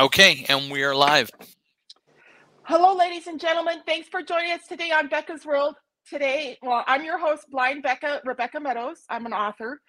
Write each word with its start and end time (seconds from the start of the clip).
Okay, 0.00 0.44
and 0.48 0.72
we 0.72 0.82
are 0.82 0.94
live. 0.94 1.30
Hello, 2.64 2.96
ladies 2.96 3.28
and 3.28 3.38
gentlemen. 3.38 3.78
Thanks 3.86 4.08
for 4.08 4.22
joining 4.22 4.50
us 4.50 4.66
today 4.68 4.90
on 4.90 5.06
Becca's 5.06 5.46
World. 5.46 5.76
Today, 6.10 6.58
well, 6.62 6.82
I'm 6.88 7.04
your 7.04 7.16
host, 7.16 7.44
Blind 7.48 7.84
Becca, 7.84 8.20
Rebecca 8.24 8.58
Meadows. 8.58 9.02
I'm 9.08 9.24
an 9.24 9.32
author. 9.32 9.80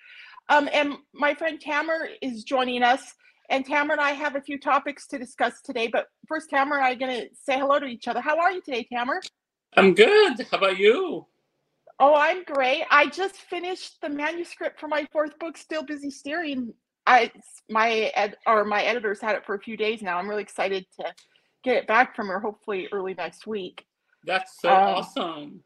Um, 0.50 0.70
and 0.72 0.94
my 1.14 1.34
friend 1.34 1.60
Tamer 1.60 2.08
is 2.22 2.44
joining 2.44 2.84
us. 2.84 3.02
And 3.50 3.66
Tamer 3.66 3.94
and 3.94 4.02
I 4.02 4.12
have 4.12 4.36
a 4.36 4.42
few 4.42 4.60
topics 4.60 5.08
to 5.08 5.18
discuss 5.18 5.60
today. 5.62 5.88
But 5.88 6.06
first, 6.28 6.52
Tamer 6.52 6.76
and 6.76 6.86
I 6.86 6.92
are 6.92 6.96
going 6.96 7.22
to 7.22 7.28
say 7.34 7.58
hello 7.58 7.80
to 7.80 7.88
each 7.88 8.08
other. 8.08 8.22
How 8.22 8.38
are 8.40 8.52
you 8.52 8.62
today, 8.62 8.88
Tamer? 8.94 9.22
I'm 9.76 9.96
good. 9.96 10.46
How 10.52 10.58
about 10.58 10.78
you? 10.78 11.26
Oh, 12.00 12.14
I'm 12.16 12.44
great. 12.44 12.84
I 12.92 13.08
just 13.08 13.38
finished 13.38 14.02
the 14.02 14.10
manuscript 14.10 14.80
for 14.80 14.88
my 14.88 15.08
fourth 15.12 15.40
book, 15.40 15.58
Still 15.58 15.84
Busy 15.84 16.12
Steering. 16.12 16.74
I 17.06 17.32
my 17.70 18.12
ed 18.16 18.38
or 18.46 18.66
my 18.66 18.84
editors 18.84 19.22
had 19.22 19.36
it 19.36 19.46
for 19.46 19.56
a 19.56 19.60
few 19.60 19.78
days 19.78 20.02
now. 20.02 20.18
I'm 20.18 20.30
really 20.30 20.44
excited 20.44 20.86
to 21.00 21.14
get 21.64 21.78
it 21.78 21.88
back 21.88 22.16
from 22.16 22.28
her, 22.28 22.40
hopefully 22.40 22.88
early 22.92 23.14
next 23.14 23.48
week. 23.48 23.86
That's 24.26 24.60
so 24.62 24.70
um, 24.70 24.96
awesome. 24.96 25.64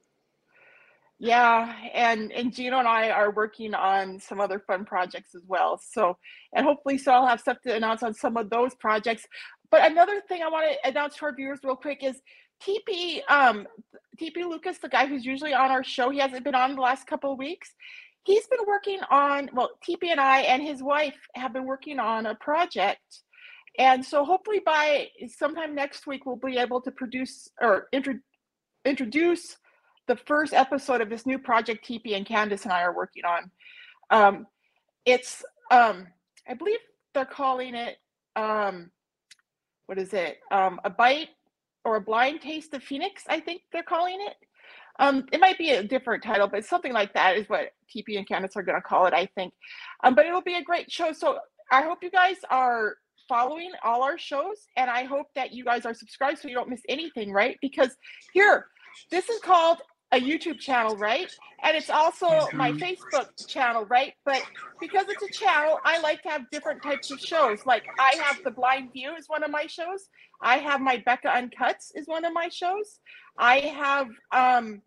Yeah, 1.20 1.73
and 1.93 2.31
and 2.31 2.53
Gino 2.53 2.79
and 2.79 2.88
I 2.88 3.09
are 3.09 3.31
working 3.31 3.73
on 3.73 4.20
some 4.20 4.39
other 4.39 4.59
fun 4.59 4.85
projects 4.85 5.35
as 5.35 5.43
well. 5.45 5.81
So, 5.84 6.17
and 6.53 6.65
hopefully, 6.65 6.98
so 6.98 7.12
I'll 7.12 7.27
have 7.27 7.41
stuff 7.41 7.57
to 7.65 7.76
announce 7.76 8.03
on 8.03 8.13
some 8.13 8.37
of 8.37 8.49
those 8.49 8.73
projects. 8.76 9.26
But 9.70 9.91
another 9.91 10.21
thing 10.27 10.41
I 10.41 10.49
want 10.49 10.65
to 10.71 10.90
announce 10.90 11.17
to 11.17 11.26
our 11.26 11.35
viewers 11.35 11.59
real 11.63 11.76
quick 11.76 12.03
is 12.03 12.21
TP 12.63 13.21
um 13.29 13.67
TP 14.20 14.37
Lucas, 14.37 14.77
the 14.77 14.90
guy 14.90 15.07
who's 15.07 15.26
usually 15.26 15.53
on 15.53 15.71
our 15.71 15.84
show, 15.84 16.09
he 16.09 16.20
hasn't 16.20 16.43
been 16.43 16.55
on 16.55 16.76
the 16.76 16.81
last 16.81 17.07
couple 17.07 17.34
of 17.34 17.37
weeks. 17.37 17.73
He's 18.30 18.46
been 18.46 18.60
working 18.68 18.99
on 19.10 19.49
well, 19.54 19.72
TP 19.84 20.12
and 20.12 20.20
I 20.20 20.41
and 20.41 20.62
his 20.62 20.84
wife 20.84 21.16
have 21.34 21.52
been 21.52 21.66
working 21.66 21.98
on 21.98 22.27
a 22.27 22.36
project. 22.36 23.24
And 23.80 24.05
so 24.05 24.24
hopefully 24.24 24.62
by 24.63 25.08
sometime 25.36 25.74
next 25.74 26.05
week 26.05 26.27
we'll 26.27 26.36
be 26.36 26.60
able 26.60 26.80
to 26.82 26.91
produce 26.91 27.49
or 27.60 27.88
intro, 27.91 28.20
introduce 28.86 29.58
the 30.05 30.16
first 30.16 30.54
episode 30.54 31.02
of 31.02 31.10
this 31.10 31.26
new 31.26 31.40
project 31.40 31.84
TP 31.88 32.16
and 32.16 32.24
Candace 32.24 32.66
and 32.66 32.71
I 32.71 32.84
are 32.84 32.96
working 32.96 33.24
on. 33.26 33.52
Um, 34.12 34.46
it's 35.08 35.43
um, 35.71 36.05
I 36.48 36.54
believe 36.54 36.77
they're 37.16 37.26
calling 37.26 37.74
it 37.74 37.98
um, 38.36 38.91
what 39.88 39.98
is 39.98 40.14
it? 40.14 40.38
Um, 40.52 40.80
a 40.84 40.90
bite 40.91 41.30
or 41.84 41.96
a 41.96 42.02
blind 42.02 42.41
taste 42.41 42.76
of 42.76 42.84
Phoenix, 42.84 43.24
I 43.27 43.40
think 43.40 43.64
they're 43.74 43.82
calling 43.82 44.20
it. 44.21 44.36
Um, 45.00 45.26
it 45.32 45.40
might 45.40 45.58
be 45.58 45.72
a 45.72 45.84
different 45.84 46.24
title, 46.24 46.48
but 46.48 46.66
something 46.66 46.94
like 46.94 47.14
that 47.14 47.38
is 47.38 47.48
what 47.48 47.72
TP 47.90 48.18
and 48.18 48.28
Candace 48.28 48.55
are 48.55 48.64
going 48.64 48.78
to 48.78 48.82
call 48.82 49.05
it, 49.05 49.14
I 49.14 49.28
think. 49.34 49.54
Um, 50.04 50.14
but 50.14 50.26
it'll 50.26 50.42
be 50.42 50.55
a 50.55 50.64
great 50.64 50.92
show. 50.92 51.14
So 51.14 51.40
I 51.72 51.82
hope 51.84 52.04
you 52.04 52.12
guys 52.12 52.36
are 52.50 52.96
following 53.27 53.72
all 53.84 54.04
our 54.04 54.18
shows, 54.18 54.68
and 54.76 54.90
I 54.90 55.04
hope 55.04 55.27
that 55.36 55.54
you 55.54 55.64
guys 55.64 55.86
are 55.86 55.94
subscribed 55.94 56.40
so 56.40 56.48
you 56.48 56.55
don't 56.55 56.70
miss 56.70 56.82
anything, 56.90 57.32
right? 57.32 57.58
Because 57.62 57.96
here, 58.34 58.66
this 59.10 59.30
is 59.30 59.40
called 59.40 59.82
a 60.12 60.20
YouTube 60.20 60.60
channel, 60.60 60.98
right? 60.98 61.32
And 61.64 61.77
it's 61.77 61.90
also 61.90 62.48
my 62.54 62.72
Facebook 62.72 63.27
channel, 63.48 63.86
right? 63.86 64.14
But 64.25 64.42
because 64.80 65.06
it's 65.08 65.24
a 65.24 65.31
channel, 65.31 65.80
I 65.86 66.00
like 66.00 66.24
to 66.24 66.30
have 66.30 66.50
different 66.52 66.81
types 66.81 67.12
of 67.12 67.20
shows. 67.20 67.66
Like 67.66 67.86
I 68.00 68.16
have 68.24 68.44
The 68.44 68.52
Blind 68.52 68.92
View 68.94 69.14
is 69.16 69.25
one 69.28 69.44
of 69.44 69.52
my 69.52 69.68
shows. 69.68 70.09
I 70.42 70.58
have 70.58 70.81
my 70.81 71.03
Becca 71.06 71.28
Uncuts 71.28 71.92
is 71.96 72.08
one 72.08 72.25
of 72.25 72.34
my 72.34 72.50
shows. 72.50 73.00
I 73.38 73.59
have 73.59 74.08
um 74.31 74.81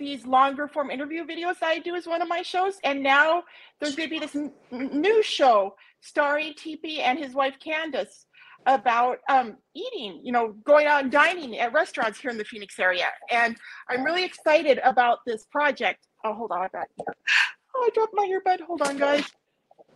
these 0.00 0.26
longer 0.26 0.66
form 0.66 0.90
interview 0.90 1.24
videos 1.24 1.60
that 1.60 1.68
I 1.68 1.78
do 1.78 1.94
is 1.94 2.08
one 2.08 2.22
of 2.22 2.28
my 2.28 2.42
shows. 2.42 2.78
And 2.82 3.02
now 3.02 3.44
there's 3.78 3.94
going 3.94 4.08
to 4.08 4.12
be 4.12 4.18
this 4.18 4.34
n- 4.34 4.52
new 4.72 5.22
show 5.22 5.76
starring 6.00 6.54
TP 6.54 6.98
and 6.98 7.18
his 7.18 7.34
wife 7.34 7.54
Candace 7.62 8.26
about 8.66 9.18
um, 9.28 9.56
eating, 9.74 10.20
you 10.24 10.32
know, 10.32 10.54
going 10.64 10.86
out 10.86 11.02
and 11.02 11.12
dining 11.12 11.58
at 11.58 11.72
restaurants 11.72 12.18
here 12.18 12.30
in 12.30 12.38
the 12.38 12.44
Phoenix 12.44 12.78
area. 12.78 13.06
And 13.30 13.56
I'm 13.88 14.02
really 14.02 14.24
excited 14.24 14.80
about 14.82 15.18
this 15.26 15.46
project. 15.52 16.06
Oh, 16.24 16.34
hold 16.34 16.50
on, 16.50 16.68
I. 16.74 16.84
Oh, 17.76 17.86
I 17.86 17.90
dropped 17.94 18.14
my 18.14 18.26
earbud. 18.28 18.60
Hold 18.62 18.82
on, 18.82 18.98
guys. 18.98 19.24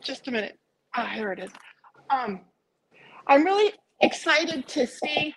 Just 0.01 0.29
a 0.29 0.31
minute. 0.31 0.59
Ah, 0.95 1.09
oh, 1.11 1.15
here 1.17 1.33
it 1.33 1.41
is. 1.41 1.51
Um, 2.11 2.43
I'm 3.27 3.43
really 3.43 3.73
excited 4.01 4.69
to 4.69 4.87
see 4.87 5.35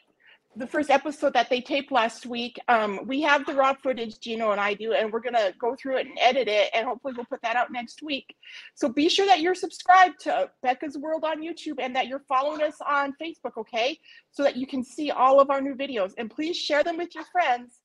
the 0.58 0.68
first 0.68 0.90
episode 0.90 1.34
that 1.34 1.50
they 1.50 1.62
taped 1.62 1.92
last 1.92 2.26
week. 2.26 2.60
Um, 2.68 3.02
we 3.06 3.22
have 3.22 3.46
the 3.46 3.54
raw 3.54 3.74
footage, 3.74 4.20
Gino 4.20 4.52
and 4.52 4.60
I 4.60 4.74
do, 4.74 4.94
and 4.94 5.12
we're 5.12 5.20
gonna 5.20 5.54
go 5.60 5.76
through 5.76 5.98
it 5.98 6.08
and 6.08 6.18
edit 6.20 6.48
it, 6.48 6.72
and 6.74 6.88
hopefully 6.88 7.14
we'll 7.16 7.26
put 7.26 7.42
that 7.44 7.56
out 7.56 7.72
next 7.72 8.02
week. 8.02 8.36
So 8.74 8.90
be 8.90 9.08
sure 9.08 9.28
that 9.28 9.40
you're 9.40 9.56
subscribed 9.56 10.20
to 10.22 10.50
Becca's 10.64 10.98
World 10.98 11.24
on 11.24 11.44
YouTube 11.44 11.76
and 11.80 11.96
that 11.96 12.08
you're 12.08 12.24
following 12.28 12.64
us 12.64 12.76
on 12.86 13.14
Facebook, 13.22 13.58
okay? 13.58 14.00
So 14.32 14.44
that 14.44 14.56
you 14.58 14.66
can 14.66 14.84
see 14.84 15.12
all 15.12 15.40
of 15.40 15.50
our 15.52 15.62
new 15.62 15.76
videos, 15.76 16.14
and 16.18 16.30
please 16.30 16.58
share 16.58 16.84
them 16.84 16.98
with 16.98 17.14
your 17.14 17.26
friends, 17.26 17.80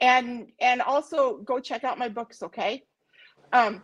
and 0.00 0.48
and 0.60 0.80
also 0.80 1.38
go 1.38 1.60
check 1.60 1.84
out 1.84 1.98
my 1.98 2.08
books, 2.08 2.42
okay? 2.42 2.82
Um, 3.52 3.82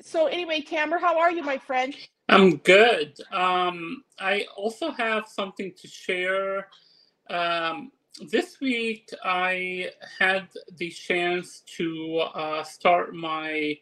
so 0.00 0.26
anyway, 0.26 0.62
Tamer, 0.62 0.98
how 0.98 1.18
are 1.18 1.30
you, 1.30 1.42
my 1.42 1.58
friend? 1.58 1.94
I'm 2.28 2.56
good. 2.56 3.18
Um, 3.30 4.02
I 4.18 4.46
also 4.56 4.90
have 4.90 5.26
something 5.28 5.72
to 5.76 5.86
share 5.86 6.68
um, 7.30 7.90
this 8.30 8.60
week, 8.60 9.10
I 9.24 9.90
had 10.18 10.48
the 10.76 10.90
chance 10.90 11.62
to 11.76 12.18
uh, 12.34 12.62
start 12.62 13.14
my 13.14 13.78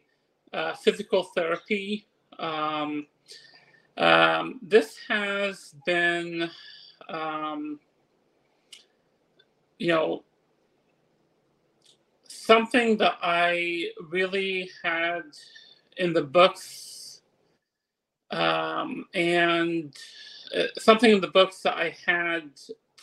uh, 0.52 0.74
physical 0.74 1.24
therapy. 1.24 2.06
Um, 2.38 3.06
um, 3.98 4.58
this 4.62 4.96
has 5.08 5.74
been, 5.84 6.50
um, 7.08 7.78
you 9.78 9.88
know, 9.88 10.24
something 12.26 12.96
that 12.96 13.18
I 13.22 13.90
really 14.10 14.70
had 14.82 15.22
in 15.98 16.12
the 16.14 16.22
books 16.22 17.20
um, 18.30 19.04
and 19.14 19.94
uh, 20.56 20.64
something 20.78 21.10
in 21.10 21.20
the 21.20 21.28
books 21.28 21.60
that 21.60 21.76
I 21.76 21.94
had 22.06 22.50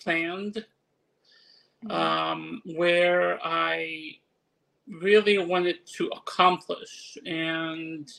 planned 0.04 0.66
um, 1.90 2.62
where 2.66 3.40
I 3.46 4.18
really 4.88 5.38
wanted 5.38 5.86
to 5.98 6.08
accomplish. 6.08 7.18
And 7.26 8.12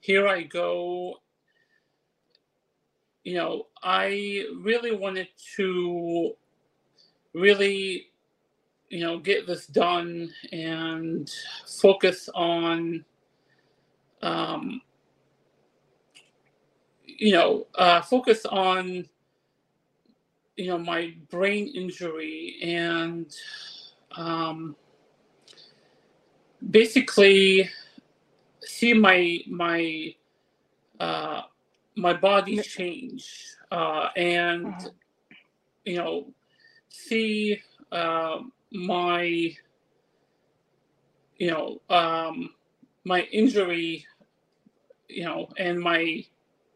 here 0.00 0.26
I 0.26 0.42
go. 0.42 1.20
You 3.22 3.34
know, 3.36 3.66
I 3.82 4.44
really 4.60 4.94
wanted 4.94 5.28
to 5.56 6.32
really, 7.32 8.10
you 8.90 9.00
know, 9.00 9.18
get 9.18 9.46
this 9.46 9.66
done 9.66 10.30
and 10.52 11.30
focus 11.80 12.28
on, 12.34 13.04
um, 14.20 14.82
you 17.06 17.32
know, 17.32 17.66
uh, 17.76 18.02
focus 18.02 18.44
on 18.44 19.08
you 20.56 20.68
know 20.68 20.78
my 20.78 21.14
brain 21.30 21.68
injury 21.74 22.56
and 22.62 23.34
um, 24.16 24.76
basically 26.70 27.68
see 28.60 28.94
my 28.94 29.40
my 29.48 30.14
uh, 31.00 31.42
my 31.96 32.12
body 32.12 32.58
change 32.58 33.46
uh, 33.70 34.08
and 34.16 34.66
uh-huh. 34.66 34.88
you 35.84 35.96
know 35.96 36.26
see 36.88 37.60
uh, 37.90 38.38
my 38.72 39.22
you 41.36 41.50
know 41.50 41.80
um, 41.90 42.50
my 43.04 43.22
injury 43.32 44.06
you 45.08 45.24
know 45.24 45.48
and 45.58 45.80
my 45.80 46.24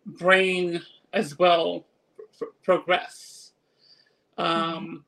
brain 0.04 0.82
as 1.12 1.38
well 1.38 1.86
progress 2.62 3.37
Mm-hmm. 3.37 3.37
Um, 4.38 5.04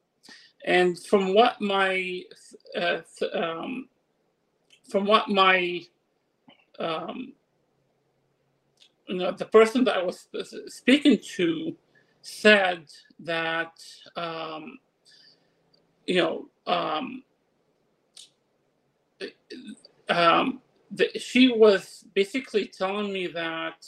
and 0.65 0.99
from 0.99 1.35
what 1.35 1.61
my 1.61 2.23
uh, 2.77 3.01
um, 3.35 3.89
from 4.91 5.07
what 5.07 5.29
my 5.29 5.83
um, 6.79 7.35
you 9.09 9.17
know 9.19 9.33
the 9.33 9.47
person 9.47 9.85
that 9.85 9.99
I 9.99 10.03
was 10.03 10.29
speaking 10.69 11.19
to 11.37 11.77
said 12.23 12.85
that 13.21 13.73
um, 14.17 14.79
you 16.07 16.17
know 16.17 16.49
um, 16.67 17.25
um, 20.09 20.61
the, 20.91 21.09
she 21.19 21.53
was 21.53 22.05
basically 22.15 22.67
telling 22.69 23.13
me 23.13 23.29
that 23.29 23.87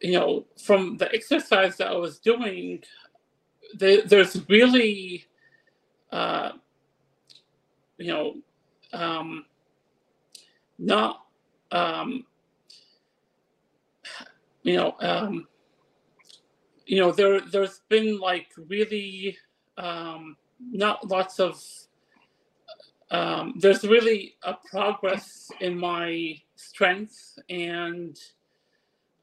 you 0.00 0.12
know 0.12 0.46
from 0.64 0.96
the 0.98 1.12
exercise 1.14 1.76
that 1.78 1.88
I 1.88 1.96
was 1.96 2.18
doing 2.18 2.82
there's 3.74 4.48
really, 4.48 5.24
uh, 6.12 6.52
you 7.98 8.08
know, 8.08 8.34
um, 8.92 9.44
not, 10.78 11.22
um, 11.72 12.24
you 14.62 14.76
know, 14.76 14.96
um, 15.00 15.46
you 16.86 17.00
know, 17.00 17.12
there 17.12 17.40
there's 17.40 17.80
been 17.88 18.18
like 18.18 18.48
really 18.68 19.36
um, 19.76 20.36
not 20.60 21.06
lots 21.08 21.40
of 21.40 21.60
um, 23.10 23.54
there's 23.58 23.84
really 23.84 24.36
a 24.42 24.54
progress 24.70 25.50
in 25.60 25.78
my 25.78 26.34
strength 26.56 27.38
and 27.48 28.16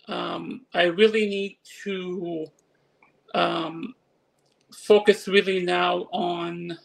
um, 0.08 0.66
I 0.74 0.84
really 0.84 1.28
need 1.28 1.58
to 1.84 2.46
um, 3.34 3.96
focus 4.74 5.28
really 5.28 5.62
now 5.64 6.08
on 6.12 6.78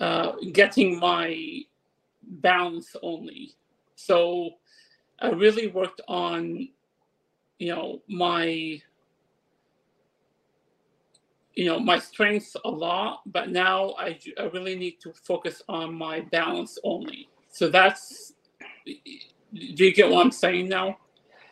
uh, 0.00 0.32
getting 0.52 0.98
my 0.98 1.60
balance 2.22 2.94
only. 3.02 3.54
So 3.94 4.50
I 5.20 5.30
really 5.30 5.68
worked 5.68 6.00
on, 6.08 6.68
you 7.58 7.74
know, 7.74 8.02
my 8.08 8.80
you 11.54 11.64
know 11.64 11.80
my 11.80 11.98
strengths 11.98 12.54
a 12.64 12.70
lot 12.70 13.22
but 13.26 13.50
now 13.50 13.90
I, 13.98 14.16
I 14.38 14.44
really 14.44 14.76
need 14.76 15.00
to 15.00 15.12
focus 15.12 15.60
on 15.68 15.92
my 15.92 16.20
balance 16.20 16.78
only 16.84 17.28
so 17.50 17.68
that's 17.68 18.34
do 18.86 18.94
you 19.84 19.92
get 19.92 20.08
what 20.08 20.24
i'm 20.24 20.30
saying 20.30 20.68
now 20.68 20.96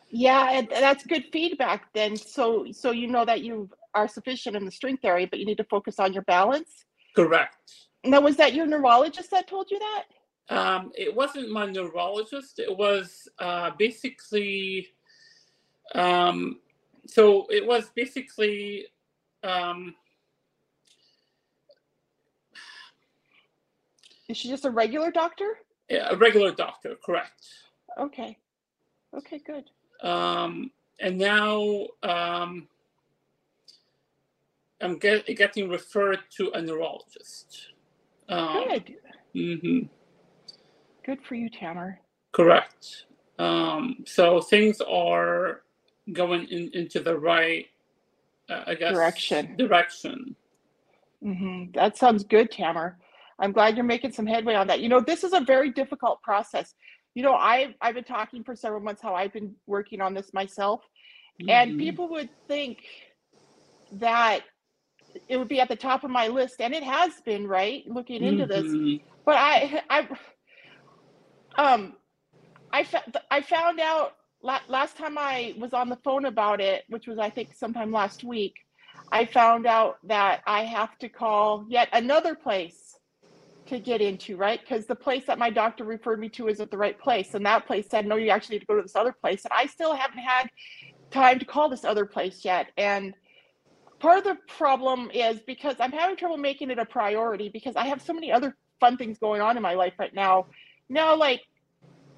Yeah, 0.09 0.63
that's 0.71 1.05
good 1.05 1.25
feedback 1.33 1.93
then. 1.93 2.17
So 2.17 2.67
so 2.71 2.91
you 2.93 3.09
know 3.09 3.25
that 3.25 3.43
you 3.43 3.69
are 3.97 4.07
sufficient 4.07 4.55
in 4.55 4.65
the 4.65 4.71
strength 4.71 5.05
area, 5.05 5.27
but 5.29 5.39
you 5.41 5.47
need 5.47 5.57
to 5.57 5.65
focus 5.65 5.99
on 5.99 6.13
your 6.13 6.23
balance. 6.25 6.85
correct 7.17 7.57
Now, 8.05 8.21
was 8.21 8.37
that 8.37 8.55
your 8.55 8.67
neurologist 8.67 9.31
that 9.33 9.49
told 9.49 9.71
you 9.71 9.79
that? 9.79 10.05
um, 10.49 10.93
it 10.95 11.13
wasn't 11.15 11.51
my 11.51 11.67
neurologist 11.67 12.59
it 12.61 12.77
was 12.85 13.27
uh, 13.41 13.71
basically 13.79 14.87
um, 15.95 16.61
so 17.07 17.47
it 17.51 17.67
was 17.67 17.91
basically 17.97 18.87
um, 19.43 19.95
Is 24.29 24.37
she 24.37 24.49
just 24.49 24.65
a 24.65 24.71
regular 24.71 25.11
doctor? 25.13 25.59
Yeah, 25.89 26.09
a 26.11 26.17
regular 26.17 26.53
doctor 26.53 26.97
correct 27.05 27.43
Okay. 27.99 28.37
Okay, 29.17 29.41
good. 29.47 29.65
um, 30.03 30.71
and 31.01 31.17
now 31.19 31.87
um, 32.03 32.69
I'm 34.83 34.99
get, 34.99 35.27
getting 35.37 35.69
referred 35.71 36.21
to 36.39 36.51
a 36.53 36.63
neurologist. 36.63 37.69
Um, 38.29 38.69
Good. 38.69 38.95
mhm, 39.37 39.89
Good 41.07 41.21
for 41.29 41.35
you, 41.37 41.51
Tamer. 41.51 42.01
correct. 42.33 43.07
Um, 43.39 44.05
so 44.07 44.41
things 44.41 44.81
are 44.83 45.63
going 46.13 46.47
in, 46.51 46.71
into 46.75 47.01
the 47.01 47.19
right, 47.19 47.67
uh, 48.51 48.65
I 48.69 48.75
guess, 48.77 48.95
Direction. 48.95 49.57
Direction. 49.57 50.37
hmm 51.23 51.65
That 51.75 51.97
sounds 51.99 52.25
good, 52.25 52.51
Tamer. 52.51 52.99
I'm 53.41 53.53
glad 53.53 53.77
you're 53.77 53.85
making 53.85 54.13
some 54.13 54.27
headway 54.27 54.55
on 54.55 54.67
that. 54.69 54.81
You 54.81 54.89
know, 54.89 55.01
this 55.01 55.25
is 55.25 55.33
a 55.33 55.41
very 55.41 55.71
difficult 55.73 56.23
process. 56.23 56.75
You 57.15 57.23
know, 57.23 57.35
I've 57.35 57.75
I've 57.81 57.95
been 57.97 58.05
talking 58.05 58.45
for 58.45 58.57
several 58.57 58.81
months 58.83 59.03
how 59.03 59.15
I've 59.15 59.33
been 59.33 59.55
working 59.67 60.01
on 60.01 60.15
this 60.15 60.33
myself, 60.35 60.83
and 61.49 61.77
Mhm, 61.77 61.79
people 61.79 62.09
would 62.11 62.31
think 62.49 62.79
that 63.93 64.43
it 65.29 65.37
would 65.39 65.49
be 65.49 65.61
at 65.61 65.69
the 65.69 65.77
top 65.77 66.05
of 66.05 66.11
my 66.11 66.29
list, 66.29 66.61
and 66.61 66.75
it 66.75 66.83
has 66.83 67.21
been, 67.25 67.47
right? 67.49 67.85
Looking 67.87 68.23
into 68.23 68.47
this, 68.47 68.67
mhm, 68.67 69.01
but 69.25 69.37
I 69.37 69.83
I 69.91 70.09
um 71.59 71.95
I 72.73 72.87
I 73.31 73.43
found 73.43 73.81
out 73.81 74.13
la- 74.43 74.61
last 74.69 74.97
time 74.97 75.19
I 75.19 75.55
was 75.59 75.75
on 75.75 75.89
the 75.89 75.99
phone 76.05 76.27
about 76.27 76.61
it, 76.61 76.85
which 76.89 77.07
was 77.07 77.19
I 77.19 77.31
think 77.31 77.55
sometime 77.55 77.93
last 77.93 78.25
week. 78.25 78.55
I 79.13 79.25
found 79.27 79.67
out 79.67 79.99
that 80.05 80.43
I 80.47 80.65
have 80.65 80.99
to 80.99 81.09
call 81.09 81.67
yet 81.69 81.89
another 81.93 82.35
place 82.35 82.99
to 83.69 83.81
get 83.81 84.01
into, 84.01 84.37
right? 84.37 84.61
Because 84.61 84.87
the 84.87 84.97
place 84.97 85.25
that 85.27 85.39
my 85.39 85.51
doctor 85.51 85.85
referred 85.85 86.21
me 86.21 86.29
to 86.31 86.49
isn't 86.49 86.71
the 86.71 86.79
right 86.79 86.99
place, 86.99 87.35
and 87.35 87.47
that 87.47 87.67
place 87.67 87.89
said 87.91 88.07
no, 88.07 88.17
you 88.17 88.31
actually 88.31 88.57
need 88.57 88.61
to 88.61 88.67
go 88.67 88.77
to 88.77 88.83
this 88.83 88.97
other 88.97 89.13
place, 89.13 89.45
and 89.45 89.53
I 89.57 89.67
still 89.67 89.95
haven't 89.95 90.19
had 90.19 90.49
time 91.11 91.39
to 91.39 91.45
call 91.45 91.69
this 91.69 91.85
other 91.85 92.07
place 92.07 92.45
yet, 92.45 92.69
and 92.77 93.15
part 93.99 94.19
of 94.19 94.25
the 94.25 94.37
problem 94.49 95.11
is 95.13 95.41
because 95.47 95.77
I'm 95.81 95.93
having 95.93 96.17
trouble 96.17 96.37
making 96.37 96.71
it 96.71 96.79
a 96.79 96.85
priority 96.85 97.49
because 97.49 97.77
I 97.77 97.87
have 97.87 98.03
so 98.03 98.13
many 98.13 98.33
other 98.33 98.57
fun 98.81 98.97
things 98.97 99.19
going 99.19 99.41
on 99.41 99.57
in 99.57 99.63
my 99.63 99.75
life 99.75 99.95
right 99.99 100.15
now. 100.15 100.47
Now, 100.89 101.17
like 101.17 101.43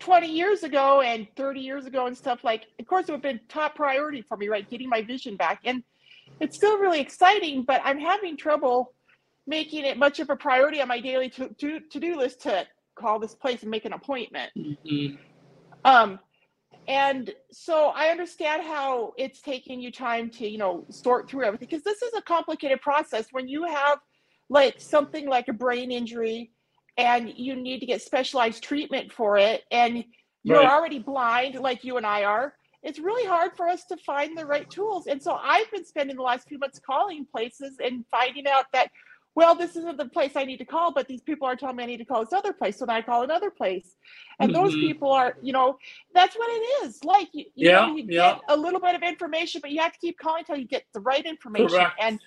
20 0.01 0.31
years 0.31 0.63
ago 0.63 1.01
and 1.01 1.27
30 1.37 1.61
years 1.61 1.87
ago 1.87 2.07
and 2.07 2.17
stuff, 2.17 2.45
like, 2.45 2.67
of 2.79 2.87
course, 2.87 3.09
it 3.09 3.13
would 3.13 3.17
have 3.17 3.23
been 3.23 3.41
top 3.49 3.75
priority 3.75 4.23
for 4.23 4.37
me, 4.37 4.49
right? 4.49 4.69
Getting 4.69 4.89
my 4.89 5.03
vision 5.03 5.37
back. 5.37 5.61
And 5.65 5.83
it's 6.41 6.57
still 6.57 6.79
really 6.79 7.01
exciting, 7.01 7.65
but 7.65 7.81
I'm 7.85 7.99
having 7.99 8.37
trouble 8.37 8.93
making 9.47 9.85
it 9.85 9.97
much 9.97 10.21
of 10.21 10.31
a 10.31 10.37
priority 10.37 10.81
on 10.81 10.89
my 10.89 11.01
daily 11.01 11.31
to 11.31 11.49
to 11.59 11.81
to-do 11.81 12.17
list 12.17 12.43
to 12.43 12.67
call 12.95 13.19
this 13.19 13.35
place 13.35 13.63
and 13.63 13.71
make 13.71 13.85
an 13.85 13.93
appointment. 13.93 14.53
mhm. 14.57 15.19
Um, 15.85 16.19
and 16.89 17.31
so 17.53 17.89
I 17.95 18.09
understand 18.09 18.63
how 18.65 19.13
it's 19.19 19.43
taking 19.43 19.81
you 19.81 19.93
time 19.93 20.31
to, 20.33 20.49
you 20.49 20.59
know, 20.59 20.87
sort 20.91 21.29
through 21.29 21.45
everything 21.45 21.69
because 21.71 21.85
this 21.85 22.03
is 22.03 22.13
a 22.17 22.23
complicated 22.23 22.81
process 22.81 23.27
when 23.31 23.47
you 23.49 23.65
have 23.67 23.99
like 24.49 24.81
something 24.81 25.29
like 25.29 25.49
a 25.49 25.53
brain 25.53 25.93
injury 25.93 26.51
and 26.97 27.33
you 27.37 27.55
need 27.57 27.81
to 27.81 27.87
get 27.87 28.03
specialized 28.03 28.63
treatment 28.65 29.13
for 29.13 29.37
it 29.39 29.65
and 29.71 30.05
you're 30.45 30.65
Right. 30.65 30.67
already 30.67 30.99
blind 30.99 31.57
like 31.57 31.85
you 31.85 31.99
and 31.99 32.07
I 32.07 32.25
are. 32.25 32.55
It's 32.83 32.99
really 32.99 33.29
hard 33.29 33.53
for 33.57 33.69
us 33.69 33.85
to 33.87 33.97
find 33.99 34.39
the 34.39 34.47
right 34.47 34.69
tools. 34.71 35.09
And 35.09 35.23
so 35.23 35.35
I've 35.35 35.71
been 35.71 35.85
spending 35.85 36.17
the 36.17 36.23
last 36.23 36.49
few 36.49 36.59
months 36.59 36.81
calling 36.85 37.27
places 37.31 37.77
and 37.85 38.07
finding 38.11 38.47
out 38.49 38.67
that 38.73 38.91
well, 39.39 39.55
this 39.55 39.77
isn't 39.77 39.99
the 39.99 40.07
place 40.09 40.33
I 40.37 40.45
need 40.45 40.59
to 40.59 40.67
call, 40.67 40.93
but 40.93 41.09
these 41.09 41.23
people 41.23 41.47
are 41.49 41.57
telling 41.57 41.77
me 41.77 41.85
I 41.85 41.87
need 41.87 41.99
to 41.99 42.07
call 42.07 42.23
this 42.25 42.35
other 42.35 42.53
place. 42.53 42.79
So 42.79 42.87
then 42.87 42.97
I 42.97 43.03
call 43.03 43.23
another 43.23 43.51
place. 43.51 43.97
And 44.41 44.55
those 44.55 44.75
Mhm. 44.75 44.81
people 44.81 45.13
are, 45.13 45.37
you 45.43 45.53
know, 45.55 45.79
that's 46.15 46.37
what 46.37 46.49
it 46.51 46.65
is. 46.87 47.05
Like 47.05 47.29
you, 47.35 47.47
you 47.55 47.69
Yeah, 47.69 47.87
know, 47.87 47.97
you 47.97 48.05
yeah. 48.09 48.35
get 48.35 48.43
a 48.49 48.57
little 48.57 48.81
bit 48.81 48.97
of 48.97 49.03
information, 49.05 49.61
but 49.63 49.71
you 49.73 49.81
have 49.81 49.93
to 49.95 50.01
keep 50.01 50.19
calling 50.19 50.41
until 50.41 50.59
you 50.59 50.67
get 50.67 50.85
the 50.95 51.01
right 51.01 51.25
information. 51.25 51.69
Correct. 51.69 52.01
And 52.01 52.21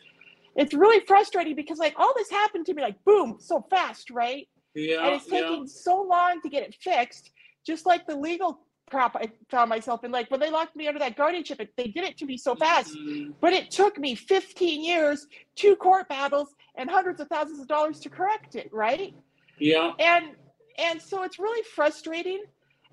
it's 0.56 0.74
really 0.74 1.06
frustrating 1.06 1.56
because 1.56 1.80
like 1.80 1.96
all 1.98 2.14
this 2.18 2.32
happened 2.32 2.66
to 2.68 2.76
me 2.76 2.82
like 2.84 3.04
boom, 3.06 3.38
so 3.40 3.66
fast, 3.70 4.12
right? 4.12 4.48
yeah, 4.76 5.06
and 5.08 5.16
it's 5.16 5.28
yeah. 5.28 5.42
taking 5.42 5.68
so 5.68 6.02
long 6.04 6.42
to 6.42 6.50
get 6.50 6.64
it 6.64 6.76
fixed, 6.82 7.32
just 7.66 7.86
like 7.88 8.08
the 8.08 8.16
legal 8.18 8.60
crap 8.90 9.16
I 9.18 9.32
found 9.52 9.70
myself 9.70 10.04
in. 10.06 10.12
Like 10.12 10.32
when 10.32 10.40
they 10.42 10.52
locked 10.52 10.76
me 10.76 10.88
under 10.88 11.00
that 11.00 11.18
guardianship, 11.18 11.60
they 11.78 11.88
did 11.88 12.06
it 12.06 12.18
to 12.20 12.26
me 12.26 12.38
so 12.38 12.56
fast. 12.56 12.98
Mhm. 12.98 13.36
But 13.42 13.54
it 13.54 13.72
took 13.72 14.00
me 14.00 14.16
15 14.16 14.84
years, 14.84 15.28
two 15.56 15.76
court 15.78 16.10
battles, 16.10 16.56
and 16.76 16.90
hundreds 16.90 17.20
of 17.20 17.28
thousands 17.28 17.60
of 17.60 17.68
dollars 17.68 18.00
to 18.02 18.10
correct 18.10 18.56
it, 18.56 18.70
right? 18.72 19.14
Yeah, 19.60 19.92
and 20.00 20.36
and 20.78 21.02
so 21.02 21.24
it's 21.24 21.40
really 21.40 21.64
frustrating 21.64 22.44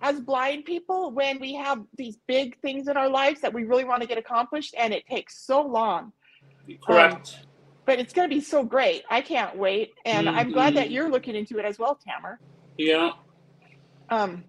as 0.00 0.20
blind 0.20 0.64
people 0.64 1.11
when 1.11 1.40
we 1.40 1.54
have 1.54 1.82
these 1.97 2.16
big 2.26 2.61
things 2.61 2.88
in 2.88 2.97
our 2.97 3.08
lives 3.08 3.40
that 3.40 3.52
we 3.52 3.64
really 3.64 3.85
want 3.85 4.02
to 4.02 4.08
get 4.08 4.18
accomplished 4.18 4.75
and 4.78 4.92
it 4.92 5.06
takes 5.06 5.44
so 5.44 5.61
long 5.61 6.12
correct. 6.87 7.38
but 7.85 7.99
it's 7.99 8.12
going 8.12 8.28
to 8.28 8.35
be 8.35 8.40
so 8.40 8.62
great 8.62 9.02
i 9.11 9.20
can't 9.20 9.56
wait 9.56 9.92
and 10.04 10.28
i'm 10.28 10.52
glad 10.52 10.76
that 10.76 10.90
you're 10.90 11.11
looking 11.11 11.35
into 11.35 11.58
it 11.58 11.64
as 11.64 11.78
well 11.78 11.99
tamer 12.06 12.38
yeah. 12.76 13.11
um 14.11 14.44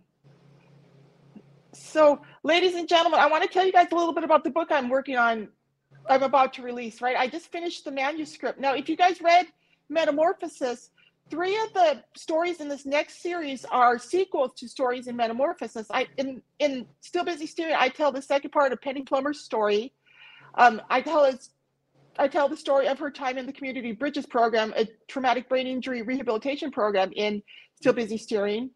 so 1.74 2.21
ladies 2.43 2.75
and 2.75 2.88
gentlemen 2.88 3.19
i 3.19 3.27
want 3.27 3.43
to 3.43 3.50
tell 3.50 3.65
you 3.65 3.71
guys 3.71 3.88
a 3.91 3.95
little 3.95 4.13
bit 4.13 4.24
about 4.24 4.43
the 4.43 4.51
book 4.51 4.67
i'm 4.71 4.89
working 4.89 5.17
on 5.17 5.48
i'm 6.09 6.23
about 6.23 6.53
to 6.53 6.61
release 6.61 7.01
right? 7.01 7.15
I 7.15 7.27
just 7.27 7.51
finished 7.51 7.85
the 7.85 7.91
manuscript. 7.91 8.59
Now 8.59 8.73
if 8.75 8.89
you 8.89 8.97
guys 8.97 9.21
read 9.21 9.47
metamorphosis 9.89 10.89
three 11.29 11.55
of 11.57 11.73
the 11.73 12.03
stories 12.15 12.59
in 12.59 12.67
this 12.67 12.85
next 12.85 13.21
series 13.21 13.63
are 13.65 13.99
sequels 13.99 14.51
to 14.55 14.67
stories 14.67 15.07
in 15.07 15.15
metamorphosis. 15.15 15.87
I 15.91 16.07
in 16.17 16.41
in 16.59 16.85
still 17.01 17.23
busy 17.23 17.45
steering 17.45 17.75
i 17.77 17.89
tell 17.89 18.11
the 18.11 18.21
second 18.21 18.51
part 18.51 18.73
of 18.73 18.81
penny 18.81 19.03
plummer's 19.03 19.41
story. 19.41 19.93
Um 20.55 20.81
i 20.89 21.01
tell 21.01 21.25
it's 21.25 21.51
I 22.19 22.27
tell 22.27 22.49
the 22.49 22.57
story 22.57 22.87
of 22.87 22.99
her 22.99 23.09
time 23.09 23.37
in 23.37 23.45
the 23.45 23.53
Community 23.53 23.93
Bridges 23.93 24.25
program, 24.25 24.73
a 24.75 24.85
traumatic 25.07 25.47
brain 25.47 25.67
injury 25.67 26.01
rehabilitation 26.01 26.69
program 26.69 27.11
in 27.15 27.41
Still 27.75 27.93
Busy 27.93 28.17
Steering. 28.17 28.71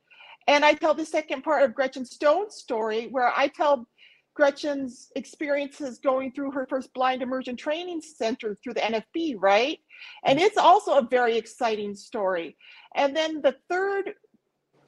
And 0.47 0.63
I 0.63 0.73
tell 0.73 0.93
the 0.93 1.05
second 1.05 1.43
part 1.43 1.63
of 1.63 1.75
Gretchen 1.75 2.05
Stone's 2.05 2.55
story, 2.55 3.07
where 3.07 3.31
I 3.35 3.49
tell 3.49 3.87
Gretchen's 4.35 5.11
experiences 5.15 5.99
going 5.99 6.31
through 6.31 6.51
her 6.51 6.65
first 6.65 6.93
blind 6.93 7.21
immersion 7.21 7.55
training 7.55 8.01
center 8.01 8.57
through 8.63 8.73
the 8.73 8.81
NFB, 8.81 9.35
right? 9.37 9.79
And 10.25 10.39
it's 10.39 10.57
also 10.57 10.97
a 10.97 11.07
very 11.07 11.37
exciting 11.37 11.95
story. 11.95 12.57
And 12.95 13.15
then 13.15 13.41
the 13.41 13.55
third 13.69 14.13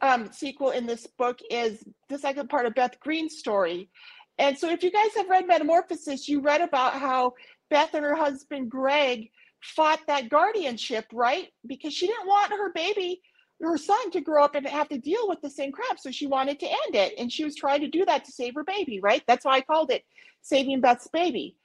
um, 0.02 0.32
sequel 0.32 0.72
in 0.72 0.86
this 0.86 1.08
book 1.08 1.40
is 1.50 1.84
the 2.10 2.18
second 2.18 2.50
part 2.50 2.66
of 2.66 2.76
Beth 2.76 3.00
Green's 3.00 3.38
story. 3.38 3.90
And 4.38 4.58
so 4.58 4.70
if 4.70 4.84
you 4.84 4.92
guys 4.92 5.16
have 5.16 5.30
read 5.30 5.48
Metamorphosis, 5.48 6.28
you 6.28 6.42
read 6.42 6.62
about 6.62 6.94
how 6.94 7.34
Beth 7.70 7.94
and 7.94 8.04
her 8.04 8.16
husband 8.16 8.70
Greg 8.70 9.30
fought 9.62 10.00
that 10.08 10.30
guardianship, 10.30 11.06
right? 11.14 11.48
Because 11.66 11.94
she 11.94 12.08
didn't 12.08 12.28
want 12.28 12.52
her 12.52 12.72
baby, 12.74 13.22
her 13.62 13.78
son, 13.78 14.12
to 14.12 14.22
grow 14.22 14.44
up 14.44 14.56
and 14.56 14.68
have 14.68 14.90
to 14.90 14.98
deal 14.98 15.28
with 15.28 15.42
the 15.42 15.50
same 15.50 15.72
crap. 15.72 16.00
So 16.00 16.12
she 16.12 16.28
wanted 16.28 16.60
to 16.60 16.68
end 16.68 16.96
it. 16.96 17.14
And 17.18 17.32
she 17.32 17.44
was 17.44 17.56
trying 17.56 17.82
to 17.82 17.88
do 17.88 18.06
that 18.06 18.26
to 18.26 18.32
save 18.32 18.56
her 18.56 18.64
baby, 18.64 19.00
right? 19.02 19.24
That's 19.28 19.46
why 19.46 19.58
I 19.58 19.62
called 19.62 19.92
it 19.92 20.04
Saving 20.42 20.82
Beth's 20.82 21.08
Baby. 21.08 21.56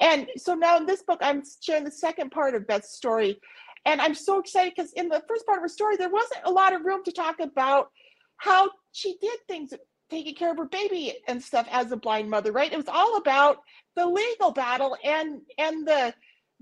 And 0.00 0.28
so 0.36 0.54
now 0.54 0.76
in 0.76 0.86
this 0.86 1.02
book, 1.02 1.18
I'm 1.22 1.42
sharing 1.62 1.84
the 1.84 1.90
second 1.90 2.30
part 2.30 2.54
of 2.54 2.66
Beth's 2.66 2.94
story. 2.94 3.40
And 3.84 4.00
I'm 4.00 4.14
so 4.14 4.38
excited 4.38 4.74
because 4.76 4.92
in 4.92 5.08
the 5.08 5.22
first 5.26 5.46
part 5.46 5.58
of 5.58 5.62
her 5.62 5.68
story, 5.68 5.96
there 5.96 6.10
wasn't 6.10 6.44
a 6.44 6.50
lot 6.50 6.74
of 6.74 6.84
room 6.84 7.02
to 7.04 7.12
talk 7.12 7.40
about 7.40 7.90
how 8.36 8.70
she 8.92 9.16
did 9.20 9.38
things, 9.48 9.72
taking 10.10 10.34
care 10.34 10.50
of 10.50 10.58
her 10.58 10.66
baby 10.66 11.14
and 11.26 11.42
stuff 11.42 11.66
as 11.70 11.90
a 11.90 11.96
blind 11.96 12.30
mother, 12.30 12.52
right? 12.52 12.72
It 12.72 12.76
was 12.76 12.88
all 12.88 13.16
about 13.16 13.58
the 13.96 14.06
legal 14.06 14.52
battle 14.52 14.96
and 15.02 15.40
and 15.58 15.86
the 15.86 16.14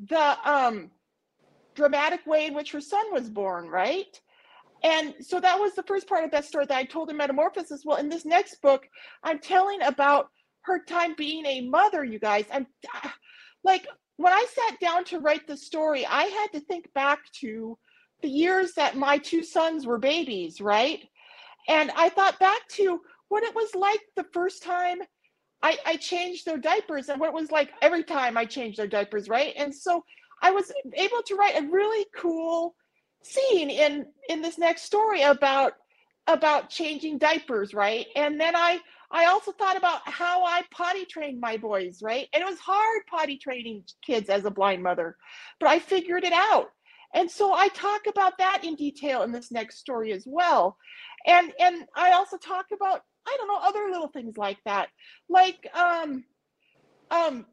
the 0.08 0.50
um 0.50 0.90
dramatic 1.74 2.26
way 2.26 2.46
in 2.46 2.54
which 2.54 2.72
her 2.72 2.80
son 2.80 3.12
was 3.12 3.28
born, 3.28 3.68
right? 3.68 4.20
And 4.86 5.14
so 5.20 5.40
that 5.40 5.58
was 5.58 5.74
the 5.74 5.82
first 5.82 6.08
part 6.08 6.24
of 6.24 6.30
that 6.30 6.44
story 6.44 6.64
that 6.66 6.78
I 6.78 6.84
told 6.84 7.10
in 7.10 7.16
Metamorphosis. 7.16 7.82
Well, 7.84 7.96
in 7.96 8.08
this 8.08 8.24
next 8.24 8.62
book, 8.62 8.88
I'm 9.24 9.40
telling 9.40 9.82
about 9.82 10.28
her 10.60 10.78
time 10.84 11.16
being 11.16 11.44
a 11.44 11.62
mother, 11.62 12.04
you 12.04 12.20
guys. 12.20 12.44
I'm 12.52 12.68
like, 13.64 13.88
when 14.16 14.32
I 14.32 14.46
sat 14.48 14.78
down 14.78 15.02
to 15.06 15.18
write 15.18 15.48
the 15.48 15.56
story, 15.56 16.06
I 16.06 16.22
had 16.22 16.52
to 16.52 16.60
think 16.60 16.92
back 16.94 17.18
to 17.40 17.76
the 18.22 18.28
years 18.28 18.74
that 18.74 18.96
my 18.96 19.18
two 19.18 19.42
sons 19.42 19.86
were 19.86 19.98
babies, 19.98 20.60
right? 20.60 21.00
And 21.68 21.90
I 21.96 22.08
thought 22.08 22.38
back 22.38 22.68
to 22.74 23.00
what 23.28 23.42
it 23.42 23.56
was 23.56 23.74
like 23.74 24.00
the 24.14 24.26
first 24.32 24.62
time 24.62 24.98
I, 25.62 25.78
I 25.84 25.96
changed 25.96 26.46
their 26.46 26.58
diapers 26.58 27.08
and 27.08 27.18
what 27.18 27.30
it 27.30 27.34
was 27.34 27.50
like 27.50 27.72
every 27.82 28.04
time 28.04 28.36
I 28.36 28.44
changed 28.44 28.78
their 28.78 28.86
diapers, 28.86 29.28
right? 29.28 29.52
And 29.56 29.74
so 29.74 30.04
I 30.42 30.52
was 30.52 30.72
able 30.94 31.22
to 31.26 31.34
write 31.34 31.60
a 31.60 31.66
really 31.66 32.06
cool 32.16 32.76
scene 33.32 33.70
in 33.70 34.06
in 34.28 34.42
this 34.42 34.58
next 34.58 34.82
story 34.82 35.22
about 35.22 35.74
about 36.26 36.70
changing 36.70 37.18
diapers, 37.18 37.74
right? 37.74 38.06
And 38.16 38.40
then 38.40 38.56
I 38.56 38.80
I 39.10 39.26
also 39.26 39.52
thought 39.52 39.76
about 39.76 40.00
how 40.08 40.44
I 40.44 40.62
potty 40.72 41.04
trained 41.04 41.40
my 41.40 41.56
boys, 41.56 42.00
right? 42.02 42.28
And 42.32 42.42
it 42.42 42.46
was 42.46 42.58
hard 42.58 43.02
potty 43.08 43.38
training 43.38 43.84
kids 44.04 44.28
as 44.28 44.44
a 44.44 44.50
blind 44.50 44.82
mother, 44.82 45.16
but 45.60 45.68
I 45.68 45.78
figured 45.78 46.24
it 46.24 46.32
out. 46.32 46.70
And 47.14 47.30
so 47.30 47.54
I 47.54 47.68
talk 47.68 48.02
about 48.08 48.38
that 48.38 48.64
in 48.64 48.74
detail 48.74 49.22
in 49.22 49.32
this 49.32 49.52
next 49.52 49.78
story 49.78 50.12
as 50.12 50.24
well. 50.26 50.76
And 51.26 51.52
and 51.60 51.84
I 51.96 52.12
also 52.12 52.36
talk 52.36 52.66
about 52.72 53.02
I 53.26 53.36
don't 53.38 53.48
know 53.48 53.60
other 53.62 53.88
little 53.90 54.08
things 54.08 54.36
like 54.36 54.58
that. 54.64 54.88
Like 55.28 55.68
um 55.74 56.24
um 57.10 57.46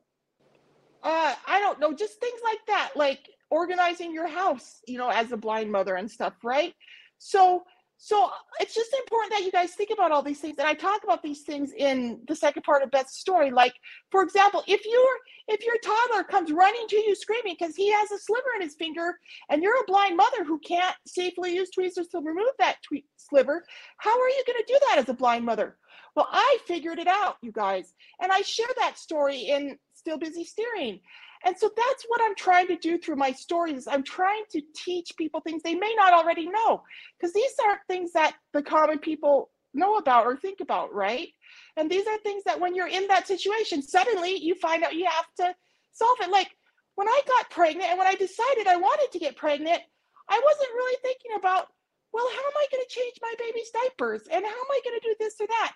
uh 1.03 1.35
I 1.47 1.59
don't 1.59 1.79
know 1.79 1.93
just 1.93 2.19
things 2.19 2.39
like 2.43 2.65
that 2.67 2.91
like 2.95 3.29
organizing 3.49 4.13
your 4.13 4.27
house, 4.27 4.79
you 4.87 4.97
know, 4.97 5.09
as 5.09 5.31
a 5.31 5.37
blind 5.37 5.71
mother 5.71 5.95
and 5.95 6.09
stuff, 6.09 6.33
right? 6.43 6.73
So 7.17 7.63
so 8.05 8.29
it's 8.59 8.75
just 8.75 8.93
important 8.93 9.31
that 9.31 9.45
you 9.45 9.51
guys 9.51 9.75
think 9.75 9.91
about 9.93 10.11
all 10.11 10.21
these 10.21 10.41
things. 10.41 10.57
And 10.57 10.67
i 10.67 10.73
talk 10.73 11.05
about 11.05 11.23
these 11.23 11.43
things 11.43 11.71
in 11.71 12.19
the 12.27 12.35
second 12.35 12.63
part 12.63 12.83
of 12.83 12.91
beth's 12.91 13.17
story. 13.17 13.49
Like 13.49 13.73
for 14.11 14.23
example 14.23 14.61
if 14.67 14.85
you're 14.85 15.17
if 15.47 15.63
your 15.63 15.77
toddler 15.83 16.23
comes 16.23 16.51
running 16.51 16.85
to 16.89 16.97
you 16.97 17.15
screaming 17.15 17.55
because 17.57 17.77
he 17.77 17.91
has 17.91 18.11
a 18.11 18.17
sliver 18.17 18.49
in 18.57 18.61
his 18.61 18.75
finger 18.75 19.17
and 19.49 19.63
you're 19.63 19.79
a 19.79 19.85
blind 19.87 20.17
mother 20.17 20.43
who 20.43 20.59
can't 20.59 20.95
safely 21.05 21.55
use 21.55 21.69
tweezers 21.69 22.07
to 22.07 22.17
remove 22.17 22.51
that 22.59 22.77
twe- 22.83 23.05
sliver 23.15 23.63
how 23.97 24.19
are 24.19 24.29
you 24.29 24.43
going 24.47 24.59
to 24.59 24.73
do 24.73 24.79
that 24.89 24.97
as 24.99 25.07
a 25.07 25.13
blind 25.13 25.45
mother? 25.45 25.77
Well 26.15 26.27
i 26.29 26.57
figured 26.67 26.99
it 26.99 27.07
out 27.07 27.37
you 27.41 27.53
guys. 27.53 27.93
And 28.21 28.33
i 28.33 28.41
share 28.41 28.73
that 28.79 28.97
story 28.97 29.43
in 29.43 29.77
still 29.93 30.17
busy 30.17 30.43
steering 30.43 30.99
and 31.45 31.57
so 31.57 31.69
that's 31.75 32.05
what 32.07 32.21
I'm 32.23 32.35
trying 32.35 32.67
to 32.67 32.75
do 32.75 32.97
through 32.97 33.17
my 33.17 33.31
stories. 33.31 33.87
I'm 33.87 34.03
trying 34.03 34.43
to 34.51 34.61
teach 34.75 35.15
people 35.17 35.41
things 35.41 35.61
they 35.61 35.75
may 35.75 35.93
not 35.97 36.13
already 36.13 36.47
know, 36.47 36.83
because 37.17 37.33
these 37.33 37.53
aren't 37.65 37.85
things 37.87 38.13
that 38.13 38.35
the 38.53 38.63
common 38.63 38.99
people 38.99 39.49
know 39.73 39.97
about 39.97 40.25
or 40.25 40.37
think 40.37 40.59
about, 40.61 40.93
right? 40.93 41.29
And 41.77 41.89
these 41.89 42.05
are 42.07 42.17
things 42.19 42.43
that 42.45 42.59
when 42.59 42.75
you're 42.75 42.87
in 42.87 43.07
that 43.07 43.27
situation, 43.27 43.81
suddenly 43.81 44.37
you 44.37 44.55
find 44.55 44.83
out 44.83 44.95
you 44.95 45.05
have 45.05 45.25
to 45.37 45.55
solve 45.91 46.17
it. 46.21 46.29
Like 46.29 46.55
when 46.95 47.07
I 47.07 47.21
got 47.27 47.49
pregnant 47.49 47.89
and 47.89 47.97
when 47.97 48.07
I 48.07 48.15
decided 48.15 48.67
I 48.67 48.75
wanted 48.75 49.11
to 49.11 49.19
get 49.19 49.35
pregnant, 49.35 49.81
I 50.29 50.41
wasn't 50.43 50.75
really 50.75 50.97
thinking 51.01 51.31
about, 51.37 51.67
well, 52.13 52.29
how 52.29 52.39
am 52.39 52.53
I 52.55 52.67
going 52.71 52.83
to 52.87 52.95
change 52.95 53.15
my 53.21 53.33
baby's 53.39 53.71
diapers? 53.71 54.27
And 54.31 54.45
how 54.45 54.51
am 54.51 54.71
I 54.71 54.81
going 54.83 54.99
to 54.99 55.07
do 55.07 55.15
this 55.19 55.35
or 55.41 55.47
that? 55.47 55.73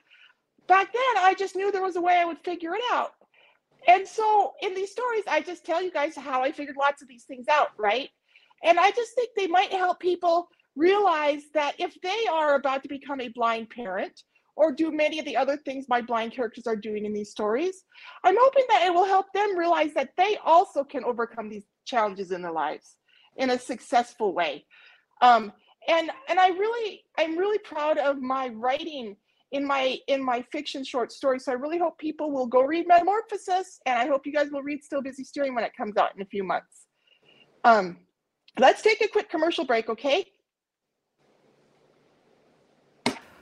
Back 0.68 0.94
then, 0.94 1.24
I 1.24 1.34
just 1.34 1.56
knew 1.56 1.72
there 1.72 1.82
was 1.82 1.96
a 1.96 2.02
way 2.02 2.18
I 2.18 2.26
would 2.26 2.40
figure 2.40 2.76
it 2.76 2.82
out. 2.92 3.14
And 3.88 4.08
so 4.08 4.54
in 4.62 4.74
these 4.74 4.92
stories, 4.92 5.24
I 5.28 5.42
just 5.42 5.66
tell 5.66 5.82
you 5.82 5.92
guys 5.92 6.16
how 6.16 6.44
I 6.44 6.52
figured 6.52 6.76
lots 6.78 7.02
of 7.02 7.08
these 7.08 7.24
things 7.24 7.48
out, 7.50 7.70
right? 7.78 8.10
And 8.64 8.80
I 8.80 8.92
just 8.92 9.14
think 9.14 9.30
they 9.36 9.48
might 9.48 9.72
help 9.72 10.00
people 10.00 10.48
realize 10.76 11.44
that 11.54 11.76
if 11.80 12.00
they 12.02 12.26
are 12.32 12.56
about 12.56 12.84
to 12.84 12.90
become 12.90 13.22
a 13.22 13.30
blind 13.30 13.70
parent 13.70 14.24
or 14.56 14.72
do 14.72 14.92
many 14.92 15.20
of 15.20 15.26
the 15.26 15.38
other 15.38 15.58
things 15.58 15.86
my 15.88 16.02
blind 16.02 16.32
characters 16.32 16.66
are 16.68 16.76
doing 16.76 17.06
in 17.06 17.14
these 17.14 17.32
stories, 17.32 17.84
I'm 18.24 18.38
hoping 18.40 18.66
that 18.70 18.86
it 18.86 18.94
will 18.94 19.06
help 19.06 19.28
them 19.34 19.58
realize 19.58 19.94
that 19.94 20.12
they 20.18 20.38
also 20.44 20.84
can 20.84 21.04
overcome 21.04 21.50
these 21.50 21.66
challenges 21.86 22.32
in 22.32 22.42
their 22.42 22.52
lives 22.52 22.98
in 23.38 23.52
a 23.52 23.60
successful 23.60 24.34
way. 24.34 24.66
Um, 25.22 25.54
and 25.88 26.12
and 26.28 26.40
I 26.40 26.50
really 26.50 27.04
I'm 27.18 27.38
really 27.38 27.60
proud 27.60 27.98
of 27.98 28.22
my 28.22 28.50
writing 28.50 29.16
in 29.52 29.66
my 29.66 29.98
in 30.08 30.24
my 30.24 30.42
fiction 30.52 30.84
short 30.84 31.12
story. 31.12 31.40
So 31.40 31.52
I 31.52 31.56
really 31.56 31.78
hope 31.78 31.98
people 31.98 32.32
will 32.32 32.48
go 32.48 32.62
read 32.62 32.88
Metamorphosis, 32.88 33.80
and 33.86 33.98
I 33.98 34.08
hope 34.08 34.26
you 34.26 34.34
guys 34.34 34.50
will 34.52 34.64
read 34.64 34.84
Still 34.84 35.02
Busy 35.02 35.24
Steering 35.24 35.56
when 35.56 35.64
it 35.64 35.72
comes 35.76 35.98
out 35.98 36.16
in 36.16 36.22
a 36.22 36.26
few 36.26 36.44
months. 36.44 36.86
Um, 37.64 37.98
let's 38.60 38.82
take 38.82 39.02
a 39.02 39.08
quick 39.08 39.30
commercial 39.30 39.66
break, 39.66 39.90
okay? 39.90 40.26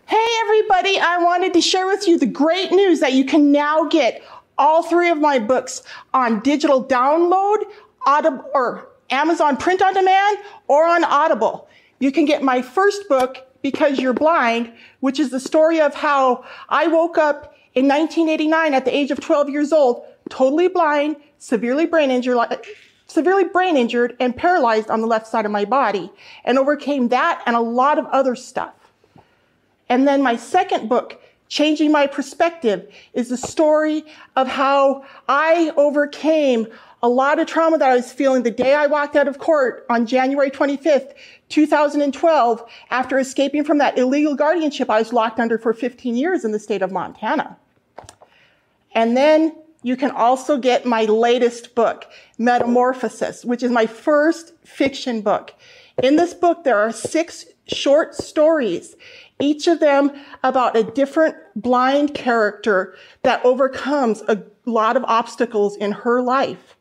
Hey 0.08 0.26
everybody, 0.42 1.00
I 1.00 1.18
wanted 1.22 1.54
to 1.54 1.62
share 1.62 1.88
with 1.88 2.08
you 2.08 2.20
the 2.20 2.28
great 2.28 2.72
news 2.72 3.00
that 3.00 3.14
you 3.14 3.26
can 3.26 3.52
now 3.52 3.86
get 3.86 4.24
all 4.58 4.84
three 4.84 5.10
of 5.10 5.18
my 5.18 5.40
books 5.40 5.82
on 6.14 6.40
digital 6.42 6.84
download, 6.84 7.64
Audible 8.06 8.46
or 8.54 8.90
Amazon 9.10 9.58
print 9.58 9.82
on 9.82 9.94
demand 9.94 10.38
or 10.68 10.86
on 10.86 11.04
Audible. 11.04 11.68
You 12.00 12.12
can 12.12 12.26
get 12.26 12.44
my 12.44 12.62
first 12.62 13.10
book, 13.10 13.48
because 13.66 13.98
You're 13.98 14.14
Blind, 14.14 14.72
which 15.00 15.20
is 15.20 15.32
the 15.32 15.40
story 15.40 15.82
of 15.82 15.96
how 15.96 16.46
I 16.70 16.86
woke 16.86 17.18
up 17.18 17.56
in 17.74 17.88
1989 17.88 18.76
at 18.76 18.86
the 18.86 18.96
age 18.96 19.10
of 19.10 19.20
12 19.20 19.50
years 19.50 19.74
old, 19.74 20.06
totally 20.30 20.68
blind, 20.68 21.16
severely 21.40 21.88
brain 21.88 22.12
injured, 22.12 22.38
severely 23.08 23.46
brain 23.46 23.76
injured 23.76 24.16
and 24.20 24.38
paralyzed 24.38 24.92
on 24.92 25.02
the 25.02 25.08
left 25.08 25.26
side 25.26 25.46
of 25.46 25.52
my 25.52 25.66
body 25.66 26.12
and 26.44 26.60
overcame 26.60 27.08
that 27.08 27.42
and 27.48 27.56
a 27.56 27.60
lot 27.60 27.98
of 27.98 28.06
other 28.12 28.36
stuff. 28.36 28.76
And 29.90 30.08
then 30.08 30.22
my 30.22 30.36
second 30.36 30.88
book, 30.88 31.20
Changing 31.48 31.92
My 31.92 32.06
Perspective, 32.06 32.94
is 33.14 33.30
the 33.30 33.38
story 33.38 34.06
of 34.36 34.48
how 34.48 35.06
I 35.28 35.72
overcame 35.76 36.68
a 37.02 37.10
lot 37.10 37.38
of 37.40 37.46
trauma 37.46 37.78
that 37.78 37.90
I 37.90 37.96
was 37.96 38.12
feeling 38.12 38.42
the 38.42 38.52
day 38.52 38.74
I 38.74 38.88
walked 38.88 39.16
out 39.16 39.28
of 39.28 39.38
court 39.38 39.86
on 39.90 40.08
January 40.08 40.50
25th, 40.50 41.14
2012, 41.50 42.64
after 42.90 43.20
escaping 43.20 43.64
from 43.64 43.78
that 43.78 43.98
illegal 43.98 44.36
guardianship 44.36 44.90
I 44.90 45.00
was 45.00 45.14
locked 45.14 45.40
under 45.40 45.58
for 45.58 45.74
15 45.74 46.16
years 46.16 46.44
in 46.44 46.52
the 46.52 46.60
state 46.60 46.82
of 46.82 46.92
Montana. 46.92 47.58
And 48.94 49.16
then 49.16 49.56
you 49.84 49.96
can 49.96 50.12
also 50.12 50.58
get 50.58 50.86
my 50.86 51.06
latest 51.06 51.76
book, 51.76 52.06
Metamorphosis, 52.40 53.46
which 53.46 53.62
is 53.62 53.70
my 53.70 53.86
first 53.86 54.54
fiction 54.64 55.22
book. 55.22 55.54
In 56.02 56.16
this 56.16 56.34
book, 56.34 56.64
there 56.64 56.80
are 56.80 56.92
six 56.92 57.46
short 57.68 58.16
stories, 58.16 58.96
each 59.40 59.68
of 59.68 59.80
them 59.80 60.12
about 60.44 60.76
a 60.76 60.84
different 60.84 61.36
blind 61.56 62.14
character 62.14 62.96
that 63.24 63.44
overcomes 63.46 64.24
a 64.28 64.44
lot 64.66 64.98
of 64.98 65.04
obstacles 65.04 65.76
in 65.76 65.92
her 65.92 66.22
life. 66.22 66.78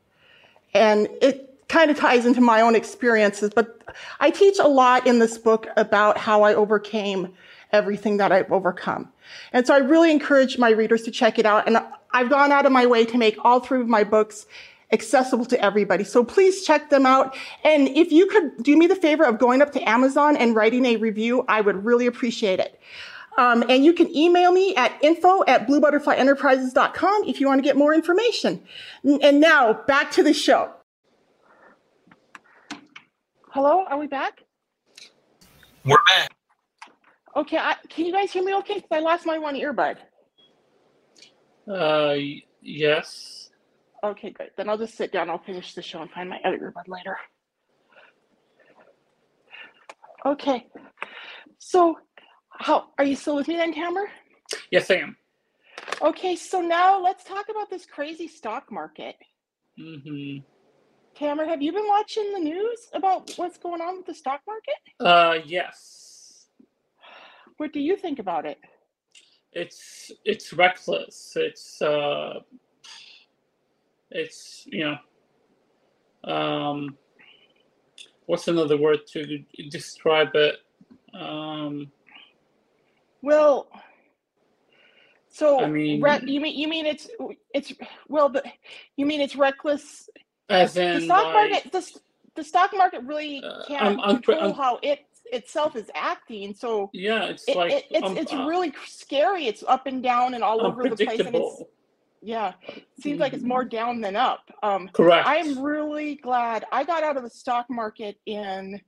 And 0.72 1.08
it 1.20 1.53
kind 1.74 1.90
of 1.90 1.96
ties 1.96 2.24
into 2.24 2.40
my 2.40 2.60
own 2.60 2.76
experiences, 2.76 3.50
but 3.52 3.82
I 4.20 4.30
teach 4.30 4.60
a 4.60 4.68
lot 4.68 5.08
in 5.08 5.18
this 5.18 5.36
book 5.36 5.66
about 5.76 6.16
how 6.16 6.44
I 6.44 6.54
overcame 6.54 7.34
everything 7.72 8.18
that 8.18 8.30
I've 8.30 8.52
overcome. 8.52 9.12
And 9.52 9.66
so 9.66 9.74
I 9.74 9.78
really 9.78 10.12
encourage 10.12 10.56
my 10.56 10.70
readers 10.70 11.02
to 11.02 11.10
check 11.10 11.36
it 11.36 11.46
out. 11.46 11.66
And 11.66 11.82
I've 12.12 12.30
gone 12.30 12.52
out 12.52 12.64
of 12.64 12.70
my 12.70 12.86
way 12.86 13.04
to 13.06 13.18
make 13.18 13.36
all 13.44 13.58
three 13.58 13.80
of 13.80 13.88
my 13.88 14.04
books 14.04 14.46
accessible 14.92 15.46
to 15.46 15.60
everybody. 15.60 16.04
So 16.04 16.22
please 16.22 16.64
check 16.64 16.90
them 16.90 17.06
out. 17.06 17.36
And 17.64 17.88
if 17.88 18.12
you 18.12 18.28
could 18.28 18.62
do 18.62 18.76
me 18.76 18.86
the 18.86 18.94
favor 18.94 19.24
of 19.24 19.40
going 19.40 19.60
up 19.60 19.72
to 19.72 19.82
Amazon 19.82 20.36
and 20.36 20.54
writing 20.54 20.86
a 20.86 20.94
review, 20.94 21.44
I 21.48 21.60
would 21.60 21.84
really 21.84 22.06
appreciate 22.06 22.60
it. 22.60 22.80
Um, 23.36 23.64
and 23.68 23.84
you 23.84 23.94
can 23.94 24.14
email 24.16 24.52
me 24.52 24.76
at 24.76 24.96
info 25.02 25.42
at 25.48 25.66
bluebutterflyenterprises.com 25.66 27.24
if 27.24 27.40
you 27.40 27.48
want 27.48 27.58
to 27.58 27.64
get 27.64 27.76
more 27.76 27.92
information. 27.92 28.62
And 29.02 29.40
now 29.40 29.72
back 29.72 30.12
to 30.12 30.22
the 30.22 30.32
show. 30.32 30.70
Hello, 33.54 33.84
are 33.88 33.98
we 34.00 34.08
back? 34.08 34.42
We're 35.84 35.96
back. 36.16 36.32
Okay, 37.36 37.56
I, 37.56 37.76
can 37.88 38.04
you 38.04 38.12
guys 38.12 38.32
hear 38.32 38.42
me 38.42 38.52
okay? 38.56 38.74
Because 38.74 38.90
I 38.90 38.98
lost 38.98 39.26
my 39.26 39.38
one 39.38 39.54
earbud. 39.54 39.96
Uh, 41.70 42.16
yes. 42.60 43.50
Okay, 44.02 44.30
good. 44.30 44.50
Then 44.56 44.68
I'll 44.68 44.76
just 44.76 44.96
sit 44.96 45.12
down. 45.12 45.30
I'll 45.30 45.38
finish 45.38 45.72
the 45.74 45.82
show 45.82 46.02
and 46.02 46.10
find 46.10 46.28
my 46.28 46.40
other 46.44 46.58
earbud 46.58 46.88
later. 46.88 47.16
Okay. 50.26 50.66
So, 51.58 51.96
how 52.50 52.86
are 52.98 53.04
you 53.04 53.14
still 53.14 53.36
with 53.36 53.46
me 53.46 53.54
then, 53.54 53.72
Cameron? 53.72 54.08
Yes, 54.72 54.90
I 54.90 54.94
am. 54.96 55.16
Okay, 56.02 56.34
so 56.34 56.60
now 56.60 57.00
let's 57.00 57.22
talk 57.22 57.46
about 57.48 57.70
this 57.70 57.86
crazy 57.86 58.26
stock 58.26 58.72
market. 58.72 59.14
hmm 59.78 60.38
Tamer, 61.14 61.44
have 61.46 61.62
you 61.62 61.72
been 61.72 61.86
watching 61.86 62.32
the 62.32 62.40
news 62.40 62.88
about 62.92 63.32
what's 63.36 63.56
going 63.58 63.80
on 63.80 63.98
with 63.98 64.06
the 64.06 64.14
stock 64.14 64.40
market? 64.46 64.74
Uh, 65.00 65.38
yes. 65.46 66.46
What 67.56 67.72
do 67.72 67.80
you 67.80 67.96
think 67.96 68.18
about 68.18 68.46
it? 68.46 68.58
It's 69.52 70.10
it's 70.24 70.52
reckless. 70.52 71.34
It's 71.36 71.80
uh, 71.80 72.40
it's 74.10 74.66
you 74.66 74.96
know, 76.24 76.32
um, 76.32 76.96
what's 78.26 78.48
another 78.48 78.76
word 78.76 79.06
to 79.12 79.38
describe 79.70 80.34
it? 80.34 80.56
Um, 81.16 81.92
Well, 83.22 83.68
so 85.28 85.60
I 85.60 85.68
mean- 85.68 86.02
re- 86.02 86.20
you 86.26 86.40
mean 86.40 86.58
you 86.58 86.66
mean 86.66 86.86
it's 86.86 87.08
it's 87.54 87.72
well, 88.08 88.28
the 88.28 88.42
you 88.96 89.06
mean 89.06 89.20
it's 89.20 89.36
reckless 89.36 90.10
as 90.48 90.74
the 90.74 91.00
stock 91.00 91.24
like, 91.34 91.50
market 91.50 91.72
the, 91.72 92.00
the 92.36 92.44
stock 92.44 92.70
market 92.76 93.02
really 93.02 93.42
Uh, 93.44 93.64
can't 93.66 93.82
I'm- 93.82 94.00
I'm 94.00 94.22
pre- 94.22 94.34
control 94.34 94.50
I'm- 94.52 94.54
how 94.54 94.78
it 94.82 95.06
itself 95.32 95.74
is 95.74 95.90
acting 95.94 96.54
so 96.54 96.90
yeah, 96.92 97.24
it's 97.24 97.48
it, 97.48 97.56
like 97.56 97.72
it, 97.72 97.84
it's 97.90 98.06
um, 98.06 98.16
it's 98.16 98.32
uh, 98.32 98.44
really 98.46 98.72
scary. 98.86 99.46
It's 99.46 99.64
up 99.66 99.86
and 99.86 100.02
down 100.02 100.34
and 100.34 100.44
all 100.44 100.64
over 100.64 100.88
the 100.88 100.96
place 100.96 101.18
and 101.20 101.34
it's 101.34 101.62
yeah 102.22 102.52
it 102.68 102.84
seems 103.00 103.20
like 103.20 103.32
it's 103.32 103.42
more 103.42 103.64
down 103.64 104.00
than 104.00 104.16
up. 104.16 104.50
Um 104.62 104.88
Correct. 104.92 105.26
i'm 105.26 105.58
really 105.62 106.14
glad 106.16 106.64
i 106.72 106.84
got 106.84 107.02
out 107.02 107.16
of 107.16 107.22
the 107.22 107.30
stock 107.30 107.66
market 107.68 108.18
in 108.26 108.80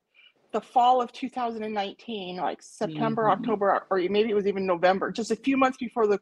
the 0.56 0.60
fall 0.62 1.02
of 1.02 1.12
2019 1.12 2.36
like 2.38 2.62
september 2.62 3.25
Mhm. 3.25 3.32
october 3.32 3.82
or 3.90 3.98
maybe 3.98 4.30
it 4.30 4.34
was 4.34 4.46
even 4.46 4.64
november 4.64 5.12
just 5.12 5.30
a 5.30 5.36
few 5.36 5.54
months 5.58 5.76
before 5.76 6.06
the 6.06 6.18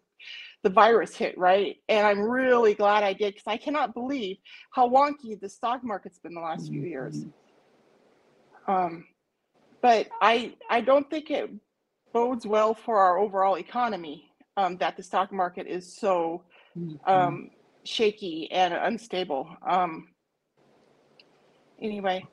the 0.64 0.70
virus 0.70 1.14
hit 1.14 1.38
right 1.38 1.76
and 1.88 2.04
i'm 2.04 2.18
really 2.18 2.74
glad 2.74 3.04
i 3.04 3.12
did 3.12 3.32
because 3.32 3.46
i 3.46 3.56
cannot 3.56 3.94
believe 3.94 4.36
how 4.72 4.88
wonky 4.88 5.38
the 5.40 5.48
stock 5.48 5.84
market's 5.84 6.18
been 6.18 6.34
the 6.34 6.40
last 6.40 6.68
few 6.68 6.82
years 6.82 7.14
Mhm. 7.14 7.32
um, 8.66 9.06
but 9.82 10.08
I 10.22 10.54
I 10.70 10.80
don't 10.80 11.08
think 11.10 11.30
it 11.30 11.50
bodes 12.12 12.46
well 12.46 12.74
for 12.74 12.98
our 12.98 13.18
overall 13.18 13.56
economy 13.58 14.32
um, 14.56 14.78
that 14.78 14.96
the 14.96 15.02
stock 15.02 15.30
market 15.32 15.66
is 15.66 15.94
so 15.94 16.42
Mhm. 16.76 16.98
um, 17.06 17.50
shaky 17.84 18.50
and 18.50 18.72
unstable. 18.72 19.54
Um, 19.68 20.14
anyway, 21.80 22.26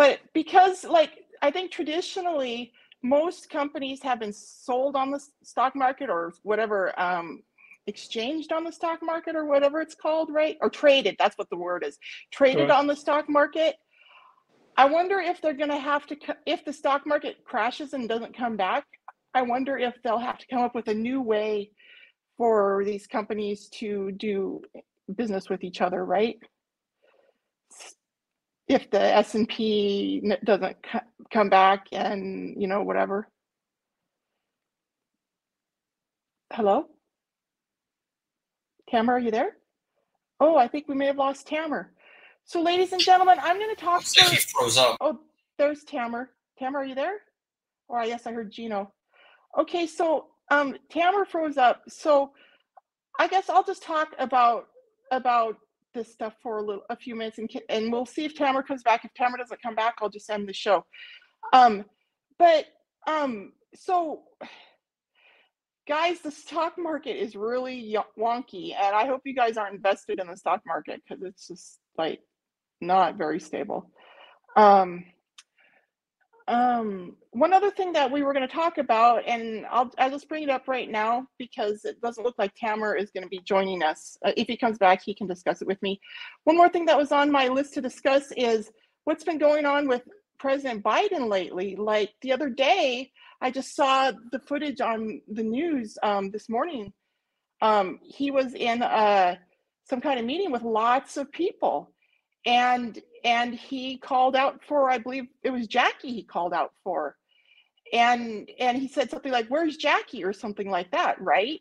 but 0.00 0.18
because 0.32 0.82
like 0.82 1.26
I 1.42 1.50
think 1.50 1.70
traditionally 1.70 2.72
most 3.02 3.50
companies 3.50 4.02
have 4.02 4.18
been 4.18 4.32
sold 4.32 4.96
on 4.96 5.10
the 5.10 5.20
stock 5.42 5.76
market 5.76 6.08
or 6.08 6.32
whatever 6.42 6.98
um, 6.98 7.42
exchanged 7.86 8.50
on 8.50 8.64
the 8.64 8.72
stock 8.72 9.00
market 9.02 9.36
or 9.36 9.44
whatever 9.44 9.78
it's 9.82 9.94
called, 9.94 10.30
right? 10.32 10.56
Or 10.62 10.70
traded. 10.70 11.16
That's 11.18 11.36
what 11.36 11.50
the 11.50 11.58
word 11.58 11.84
is. 11.86 11.98
Traded 12.32 12.70
on 12.70 12.86
the 12.86 12.96
stock 12.96 13.28
market. 13.28 13.76
I 14.78 14.86
wonder 14.86 15.18
if 15.18 15.42
they're 15.42 15.52
going 15.52 15.68
to 15.68 15.76
have 15.76 16.06
to, 16.06 16.16
if 16.46 16.64
the 16.64 16.72
stock 16.72 17.06
market 17.06 17.44
crashes 17.44 17.92
and 17.92 18.08
doesn't 18.08 18.34
come 18.34 18.56
back, 18.56 18.86
I 19.34 19.42
wonder 19.42 19.76
if 19.76 19.96
they'll 20.02 20.18
have 20.30 20.38
to 20.38 20.46
come 20.46 20.60
up 20.60 20.74
with 20.74 20.88
a 20.88 20.94
new 20.94 21.20
way 21.20 21.72
for 22.38 22.84
these 22.86 23.06
companies 23.06 23.68
to 23.80 24.12
do 24.12 24.62
business 25.14 25.50
with 25.50 25.62
each 25.62 25.82
other, 25.82 26.06
right? 26.06 26.38
If 28.70 28.88
the 28.88 29.00
S&P 29.00 30.22
doesn't 30.44 30.76
co- 30.80 31.00
come 31.32 31.48
back 31.48 31.88
and, 31.90 32.54
you 32.56 32.68
know, 32.68 32.84
whatever. 32.84 33.26
Hello? 36.52 36.86
Tamer, 38.88 39.14
are 39.14 39.18
you 39.18 39.32
there? 39.32 39.56
Oh, 40.38 40.56
I 40.56 40.68
think 40.68 40.86
we 40.86 40.94
may 40.94 41.06
have 41.06 41.16
lost 41.18 41.48
Tamer. 41.48 41.90
So 42.44 42.62
ladies 42.62 42.92
and 42.92 43.02
gentlemen, 43.02 43.38
I'm 43.42 43.58
going 43.58 43.74
to 43.74 43.80
talk 43.80 44.04
like 44.20 44.30
he 44.30 44.36
froze 44.36 44.78
up. 44.78 44.98
Oh, 45.00 45.18
there's 45.58 45.82
Tamer. 45.82 46.30
Tamer, 46.56 46.78
are 46.78 46.84
you 46.84 46.94
there? 46.94 47.16
Or 47.88 48.04
yes, 48.04 48.24
I 48.28 48.32
heard 48.32 48.52
Gino. 48.52 48.92
Okay, 49.58 49.88
so 49.88 50.26
um, 50.52 50.76
Tamer 50.90 51.24
froze 51.24 51.56
up. 51.56 51.82
So 51.88 52.30
I 53.18 53.26
guess 53.26 53.50
I'll 53.50 53.64
just 53.64 53.82
talk 53.82 54.14
about 54.20 54.66
about 55.10 55.56
this 55.94 56.12
stuff 56.12 56.34
for 56.42 56.58
a 56.58 56.62
little, 56.62 56.82
a 56.90 56.96
few 56.96 57.14
minutes, 57.14 57.38
and 57.38 57.50
and 57.68 57.92
we'll 57.92 58.06
see 58.06 58.24
if 58.24 58.34
Tamer 58.34 58.62
comes 58.62 58.82
back. 58.82 59.04
If 59.04 59.14
Tamer 59.14 59.38
doesn't 59.38 59.62
come 59.62 59.74
back, 59.74 59.96
I'll 60.00 60.08
just 60.08 60.30
end 60.30 60.48
the 60.48 60.52
show. 60.52 60.84
Um, 61.52 61.84
but 62.38 62.66
um, 63.06 63.52
so 63.74 64.22
guys, 65.88 66.20
the 66.20 66.30
stock 66.30 66.74
market 66.78 67.20
is 67.20 67.34
really 67.34 67.96
wonky, 68.18 68.74
and 68.74 68.94
I 68.94 69.06
hope 69.06 69.22
you 69.24 69.34
guys 69.34 69.56
aren't 69.56 69.74
invested 69.74 70.20
in 70.20 70.28
the 70.28 70.36
stock 70.36 70.62
market 70.66 71.02
because 71.06 71.22
it's 71.24 71.48
just 71.48 71.78
like 71.98 72.20
not 72.80 73.16
very 73.16 73.40
stable. 73.40 73.90
Um, 74.56 75.04
um, 76.50 77.16
one 77.30 77.52
other 77.52 77.70
thing 77.70 77.92
that 77.92 78.10
we 78.10 78.24
were 78.24 78.32
going 78.32 78.46
to 78.46 78.52
talk 78.52 78.78
about, 78.78 79.22
and 79.24 79.64
I'll 79.70 79.92
I'll 79.98 80.10
just 80.10 80.28
bring 80.28 80.42
it 80.42 80.50
up 80.50 80.66
right 80.66 80.90
now 80.90 81.28
because 81.38 81.84
it 81.84 82.00
doesn't 82.00 82.24
look 82.24 82.34
like 82.38 82.52
Tamer 82.56 82.96
is 82.96 83.12
going 83.12 83.22
to 83.22 83.28
be 83.28 83.38
joining 83.38 83.84
us. 83.84 84.18
Uh, 84.24 84.32
if 84.36 84.48
he 84.48 84.56
comes 84.56 84.76
back, 84.76 85.00
he 85.00 85.14
can 85.14 85.28
discuss 85.28 85.62
it 85.62 85.68
with 85.68 85.80
me. 85.80 86.00
One 86.42 86.56
more 86.56 86.68
thing 86.68 86.86
that 86.86 86.98
was 86.98 87.12
on 87.12 87.30
my 87.30 87.46
list 87.46 87.74
to 87.74 87.80
discuss 87.80 88.32
is 88.36 88.72
what's 89.04 89.22
been 89.22 89.38
going 89.38 89.64
on 89.64 89.86
with 89.86 90.02
President 90.40 90.82
Biden 90.82 91.28
lately. 91.28 91.76
Like 91.76 92.10
the 92.20 92.32
other 92.32 92.50
day, 92.50 93.12
I 93.40 93.52
just 93.52 93.76
saw 93.76 94.10
the 94.32 94.40
footage 94.40 94.80
on 94.80 95.22
the 95.28 95.44
news 95.44 95.98
um, 96.02 96.32
this 96.32 96.48
morning. 96.48 96.92
Um, 97.62 98.00
he 98.02 98.32
was 98.32 98.54
in 98.54 98.82
uh, 98.82 99.36
some 99.88 100.00
kind 100.00 100.18
of 100.18 100.26
meeting 100.26 100.50
with 100.50 100.62
lots 100.62 101.16
of 101.16 101.30
people, 101.30 101.92
and 102.44 103.00
and 103.24 103.54
he 103.54 103.98
called 103.98 104.36
out 104.36 104.60
for, 104.66 104.90
I 104.90 104.98
believe 104.98 105.26
it 105.42 105.50
was 105.50 105.66
Jackie. 105.66 106.12
He 106.12 106.22
called 106.22 106.52
out 106.54 106.72
for, 106.82 107.16
and 107.92 108.48
and 108.58 108.78
he 108.78 108.88
said 108.88 109.10
something 109.10 109.32
like, 109.32 109.48
"Where's 109.48 109.76
Jackie?" 109.76 110.24
or 110.24 110.32
something 110.32 110.70
like 110.70 110.90
that, 110.92 111.20
right? 111.20 111.60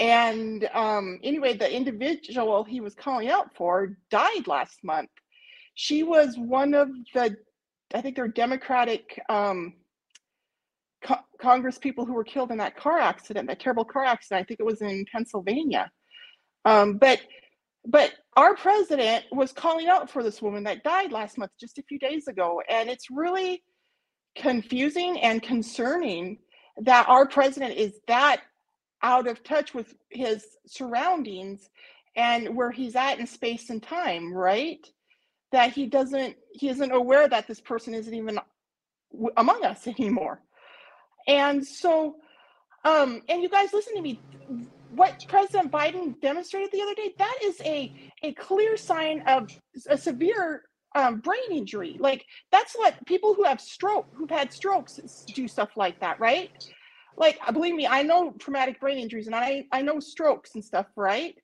And 0.00 0.66
um, 0.72 1.20
anyway, 1.22 1.54
the 1.54 1.70
individual 1.70 2.64
he 2.64 2.80
was 2.80 2.94
calling 2.94 3.28
out 3.28 3.54
for 3.54 3.98
died 4.10 4.46
last 4.46 4.82
month. 4.82 5.10
She 5.74 6.02
was 6.02 6.38
one 6.38 6.72
of 6.72 6.88
the, 7.14 7.36
I 7.94 8.00
think 8.00 8.16
they're 8.16 8.26
Democratic 8.26 9.20
um, 9.28 9.74
co- 11.04 11.16
Congress 11.40 11.76
people 11.76 12.06
who 12.06 12.14
were 12.14 12.24
killed 12.24 12.50
in 12.50 12.56
that 12.58 12.76
car 12.76 12.98
accident, 12.98 13.46
that 13.48 13.60
terrible 13.60 13.84
car 13.84 14.04
accident. 14.04 14.42
I 14.42 14.44
think 14.46 14.60
it 14.60 14.66
was 14.66 14.80
in 14.80 15.04
Pennsylvania. 15.12 15.90
Um, 16.64 16.96
but 16.96 17.20
but 17.86 18.12
our 18.36 18.54
president 18.54 19.24
was 19.32 19.52
calling 19.52 19.88
out 19.88 20.10
for 20.10 20.22
this 20.22 20.42
woman 20.42 20.64
that 20.64 20.84
died 20.84 21.12
last 21.12 21.38
month, 21.38 21.52
just 21.58 21.78
a 21.78 21.82
few 21.82 21.98
days 21.98 22.28
ago, 22.28 22.62
and 22.68 22.88
it's 22.88 23.10
really 23.10 23.62
confusing 24.36 25.20
and 25.20 25.42
concerning 25.42 26.38
that 26.78 27.08
our 27.08 27.26
president 27.26 27.74
is 27.74 27.94
that 28.06 28.42
out 29.02 29.26
of 29.26 29.42
touch 29.42 29.74
with 29.74 29.94
his 30.10 30.44
surroundings 30.66 31.70
and 32.16 32.54
where 32.54 32.70
he's 32.70 32.96
at 32.96 33.18
in 33.18 33.26
space 33.26 33.70
and 33.70 33.82
time, 33.82 34.32
right? 34.32 34.86
That 35.52 35.72
he 35.72 35.86
doesn't, 35.86 36.36
he 36.52 36.68
isn't 36.68 36.92
aware 36.92 37.28
that 37.28 37.46
this 37.46 37.60
person 37.60 37.94
isn't 37.94 38.14
even 38.14 38.38
among 39.36 39.64
us 39.64 39.86
anymore. 39.98 40.42
And 41.26 41.66
so, 41.66 42.16
um, 42.84 43.22
and 43.28 43.42
you 43.42 43.48
guys 43.48 43.72
listen 43.72 43.94
to 43.94 44.02
me. 44.02 44.20
What 44.94 45.24
President 45.28 45.70
Biden 45.70 46.20
demonstrated 46.20 46.70
the 46.72 46.82
other 46.82 46.94
day, 46.94 47.14
that 47.18 47.38
is 47.42 47.60
a 47.62 47.92
a 48.22 48.32
clear 48.34 48.76
sign 48.76 49.22
of 49.26 49.50
a 49.88 49.96
severe 49.96 50.62
um, 50.94 51.20
brain 51.20 51.50
injury. 51.50 51.96
Like 51.98 52.24
that's 52.50 52.74
what 52.74 52.94
people 53.06 53.34
who 53.34 53.44
have 53.44 53.60
stroke, 53.60 54.08
who've 54.14 54.30
had 54.30 54.52
strokes, 54.52 55.24
do 55.34 55.46
stuff 55.46 55.70
like 55.76 56.00
that, 56.00 56.18
right? 56.18 56.50
Like 57.16 57.38
uh, 57.46 57.52
believe 57.52 57.74
me, 57.74 57.86
I 57.86 58.02
know 58.02 58.32
traumatic 58.38 58.80
brain 58.80 58.98
injuries, 58.98 59.26
and 59.26 59.34
I 59.34 59.64
I 59.72 59.82
know 59.82 60.00
strokes 60.00 60.54
and 60.54 60.64
stuff, 60.64 60.86
right? 60.96 61.36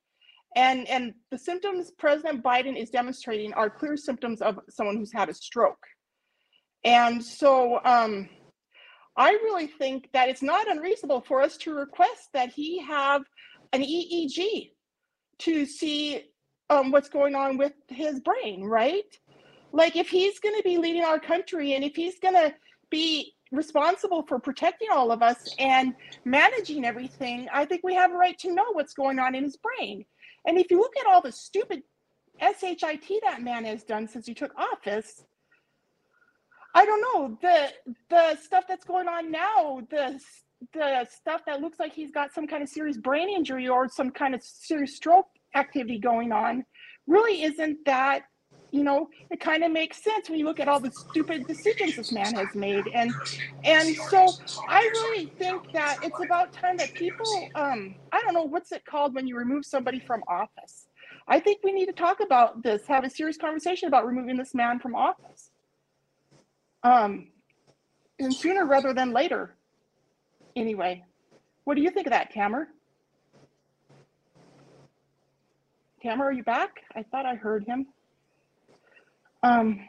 And 0.57 0.89
and 0.89 1.15
the 1.31 1.39
symptoms 1.39 1.93
President 1.99 2.43
Biden 2.43 2.81
is 2.81 2.91
demonstrating 2.91 3.53
are 3.55 3.71
clear 3.71 3.97
symptoms 3.97 4.43
of 4.43 4.59
someone 4.71 4.97
who's 4.97 5.13
had 5.13 5.29
a 5.29 5.35
stroke. 5.35 5.87
And 6.85 7.23
so 7.23 7.81
um, 7.85 8.29
I 9.17 9.31
really 9.31 9.67
think 9.67 10.11
that 10.13 10.29
it's 10.29 10.43
not 10.43 10.71
unreasonable 10.71 11.23
for 11.23 11.41
us 11.41 11.57
to 11.59 11.75
request 11.75 12.29
that 12.35 12.51
he 12.51 12.81
have 12.83 13.23
an 13.73 13.83
EEG 13.83 14.71
to 15.39 15.67
see 15.67 16.25
um, 16.69 16.91
what's 16.91 17.09
going 17.09 17.35
on 17.35 17.57
with 17.57 17.73
his 17.89 18.21
brain, 18.21 18.65
right? 18.65 19.05
Like 19.73 19.97
if 19.97 20.09
he's 20.09 20.39
going 20.39 20.57
to 20.57 20.63
be 20.63 20.79
leading 20.79 21.05
our 21.05 21.21
country 21.21 21.75
and 21.75 21.85
if 21.85 21.95
he's 21.97 22.19
going 22.19 22.35
to 22.35 22.55
be 22.91 23.35
responsible 23.53 24.25
for 24.27 24.39
protecting 24.39 24.89
all 24.93 25.13
of 25.13 25.23
us 25.23 25.55
and 25.59 25.95
managing 26.25 26.85
everything, 26.85 27.49
I 27.53 27.65
think 27.65 27.83
we 27.85 27.95
have 27.95 28.13
a 28.13 28.17
right 28.17 28.39
to 28.39 28.55
know 28.55 28.73
what's 28.73 28.95
going 28.95 29.19
on 29.19 29.35
in 29.35 29.45
his 29.45 29.57
brain. 29.57 30.05
And 30.47 30.59
if 30.59 30.71
you 30.71 30.79
look 30.79 30.95
at 30.99 31.07
all 31.07 31.21
the 31.21 31.33
stupid 31.33 31.83
shit 32.41 33.23
that 33.23 33.43
man 33.43 33.65
has 33.65 33.83
done 33.83 34.09
since 34.09 34.27
he 34.27 34.35
took 34.35 34.53
office, 34.57 35.25
I 36.77 36.85
don't 36.85 37.01
know. 37.01 37.39
The 37.41 37.73
the 38.11 38.37
stuff 38.43 38.65
that's 38.69 38.85
going 38.85 39.09
on 39.09 39.31
now, 39.31 39.81
the 39.91 40.21
the 40.75 41.07
stuff 41.11 41.41
that 41.47 41.62
looks 41.62 41.81
like 41.81 41.95
he's 41.95 42.12
got 42.12 42.35
some 42.35 42.47
kind 42.47 42.62
of 42.62 42.69
serious 42.69 42.99
brain 42.99 43.31
injury 43.31 43.69
or 43.69 43.89
some 43.89 44.11
kind 44.11 44.35
of 44.35 44.43
serious 44.43 44.95
stroke 44.97 45.27
activity 45.55 45.99
going 45.99 46.33
on 46.33 46.65
really 47.07 47.45
isn't 47.45 47.79
that 47.87 48.25
you 48.73 48.85
know 48.85 49.09
it 49.31 49.41
kind 49.41 49.65
of 49.65 49.73
makes 49.73 50.03
sense 50.05 50.29
when 50.29 50.39
you 50.39 50.45
look 50.45 50.61
at 50.61 50.69
all 50.69 50.81
the 50.81 50.91
stupid 50.91 51.47
decisions 51.47 51.97
this 51.97 52.12
man 52.12 52.35
has 52.35 52.55
made. 52.55 52.89
And 52.95 53.15
and 53.65 53.97
so 53.97 54.37
i 54.69 54.81
really 54.81 55.33
think 55.39 55.62
that 55.73 55.97
it's 56.03 56.21
about 56.21 56.53
time 56.53 56.77
that 56.79 56.93
people 56.95 57.51
um 57.55 57.97
i 58.12 58.21
don't 58.23 58.35
know 58.35 58.45
what's 58.45 58.73
it 58.73 58.85
called 58.85 59.15
when 59.15 59.27
you 59.27 59.37
remove 59.37 59.65
somebody 59.65 60.01
from 60.01 60.23
office. 60.29 60.89
I 61.29 61.41
think 61.41 61.61
we 61.65 61.73
need 61.73 61.87
to 61.87 61.93
talk 61.93 62.19
about 62.21 62.62
this 62.62 62.83
have 62.89 63.05
a 63.05 63.11
serious 63.11 63.39
conversation 63.39 63.89
about 63.89 64.07
removing 64.07 64.37
this 64.37 64.55
man 64.55 64.79
from 64.81 64.95
office 64.95 65.36
um 66.87 67.29
and 68.18 68.35
sooner 68.35 68.64
rather 68.64 68.92
than 68.92 69.12
later 69.12 69.55
anyway 70.55 71.03
what 71.64 71.75
do 71.77 71.83
you 71.83 71.90
think 71.90 72.07
of 72.07 72.12
that 72.12 72.31
tamer 72.31 72.68
tamer 76.03 76.25
are 76.25 76.33
you 76.33 76.44
back 76.44 76.81
i 76.94 77.03
thought 77.03 77.27
i 77.27 77.35
heard 77.35 77.64
him 77.64 77.87
um, 79.46 79.81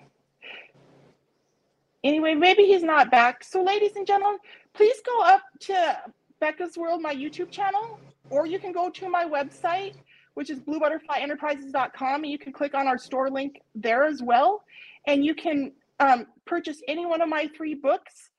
anyway, 2.03 2.36
maybe 2.36 2.63
he's 2.63 2.83
not 2.83 3.10
back. 3.10 3.43
So, 3.43 3.63
ladies 3.63 3.95
and 3.95 4.05
gentlemen, 4.05 4.39
please 4.73 4.97
go 5.05 5.23
up 5.23 5.41
to 5.62 5.97
Becca's 6.39 6.77
World, 6.77 7.01
my 7.01 7.15
YouTube 7.15 7.49
channel, 7.49 7.99
or 8.29 8.45
you 8.45 8.60
can 8.60 8.71
go 8.71 8.89
to 8.91 9.10
my 9.10 9.25
website, 9.25 9.95
which 10.36 10.49
is 10.51 10.60
bluebutterflyenterprises.com, 10.60 12.23
and 12.23 12.31
you 12.31 12.38
can 12.38 12.53
click 12.53 12.75
on 12.75 12.88
our 12.88 12.97
store 12.97 13.29
link 13.31 13.62
there 13.73 14.03
as 14.03 14.21
well. 14.21 14.63
And 15.07 15.25
you 15.25 15.33
can 15.33 15.71
um, 15.99 16.27
purchase 16.45 16.81
any 16.88 17.05
one 17.05 17.21
of 17.21 17.29
my 17.29 17.49
three 17.55 17.73
books. 17.73 18.29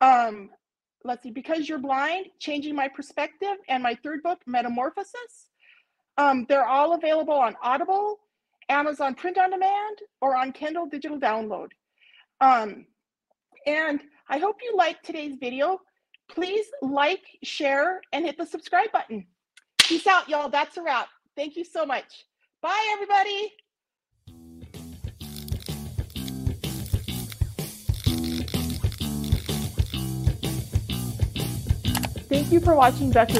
Um, 0.00 0.50
let's 1.04 1.22
see, 1.22 1.30
Because 1.30 1.68
You're 1.68 1.78
Blind, 1.78 2.26
Changing 2.38 2.74
My 2.74 2.88
Perspective, 2.88 3.56
and 3.68 3.82
my 3.82 3.96
third 4.02 4.22
book, 4.22 4.40
Metamorphosis. 4.46 5.50
Um, 6.16 6.46
they're 6.48 6.66
all 6.66 6.94
available 6.94 7.34
on 7.34 7.56
Audible, 7.62 8.20
Amazon 8.68 9.14
Print 9.14 9.38
on 9.38 9.50
Demand, 9.50 9.98
or 10.20 10.36
on 10.36 10.52
Kindle 10.52 10.86
Digital 10.86 11.18
Download. 11.18 11.68
Um, 12.40 12.86
and 13.66 14.00
I 14.28 14.38
hope 14.38 14.56
you 14.62 14.76
liked 14.76 15.04
today's 15.04 15.36
video. 15.38 15.80
Please 16.30 16.66
like, 16.80 17.24
share, 17.42 18.00
and 18.12 18.24
hit 18.24 18.38
the 18.38 18.46
subscribe 18.46 18.90
button. 18.92 19.26
Peace 19.78 20.06
out, 20.06 20.28
y'all. 20.28 20.48
That's 20.48 20.76
a 20.78 20.82
wrap. 20.82 21.08
Thank 21.36 21.56
you 21.56 21.64
so 21.64 21.84
much. 21.84 22.24
Bye, 22.62 22.90
everybody. 22.92 23.52
Thank 32.34 32.50
you 32.50 32.58
for 32.58 32.74
watching 32.74 33.12
Becca's 33.12 33.38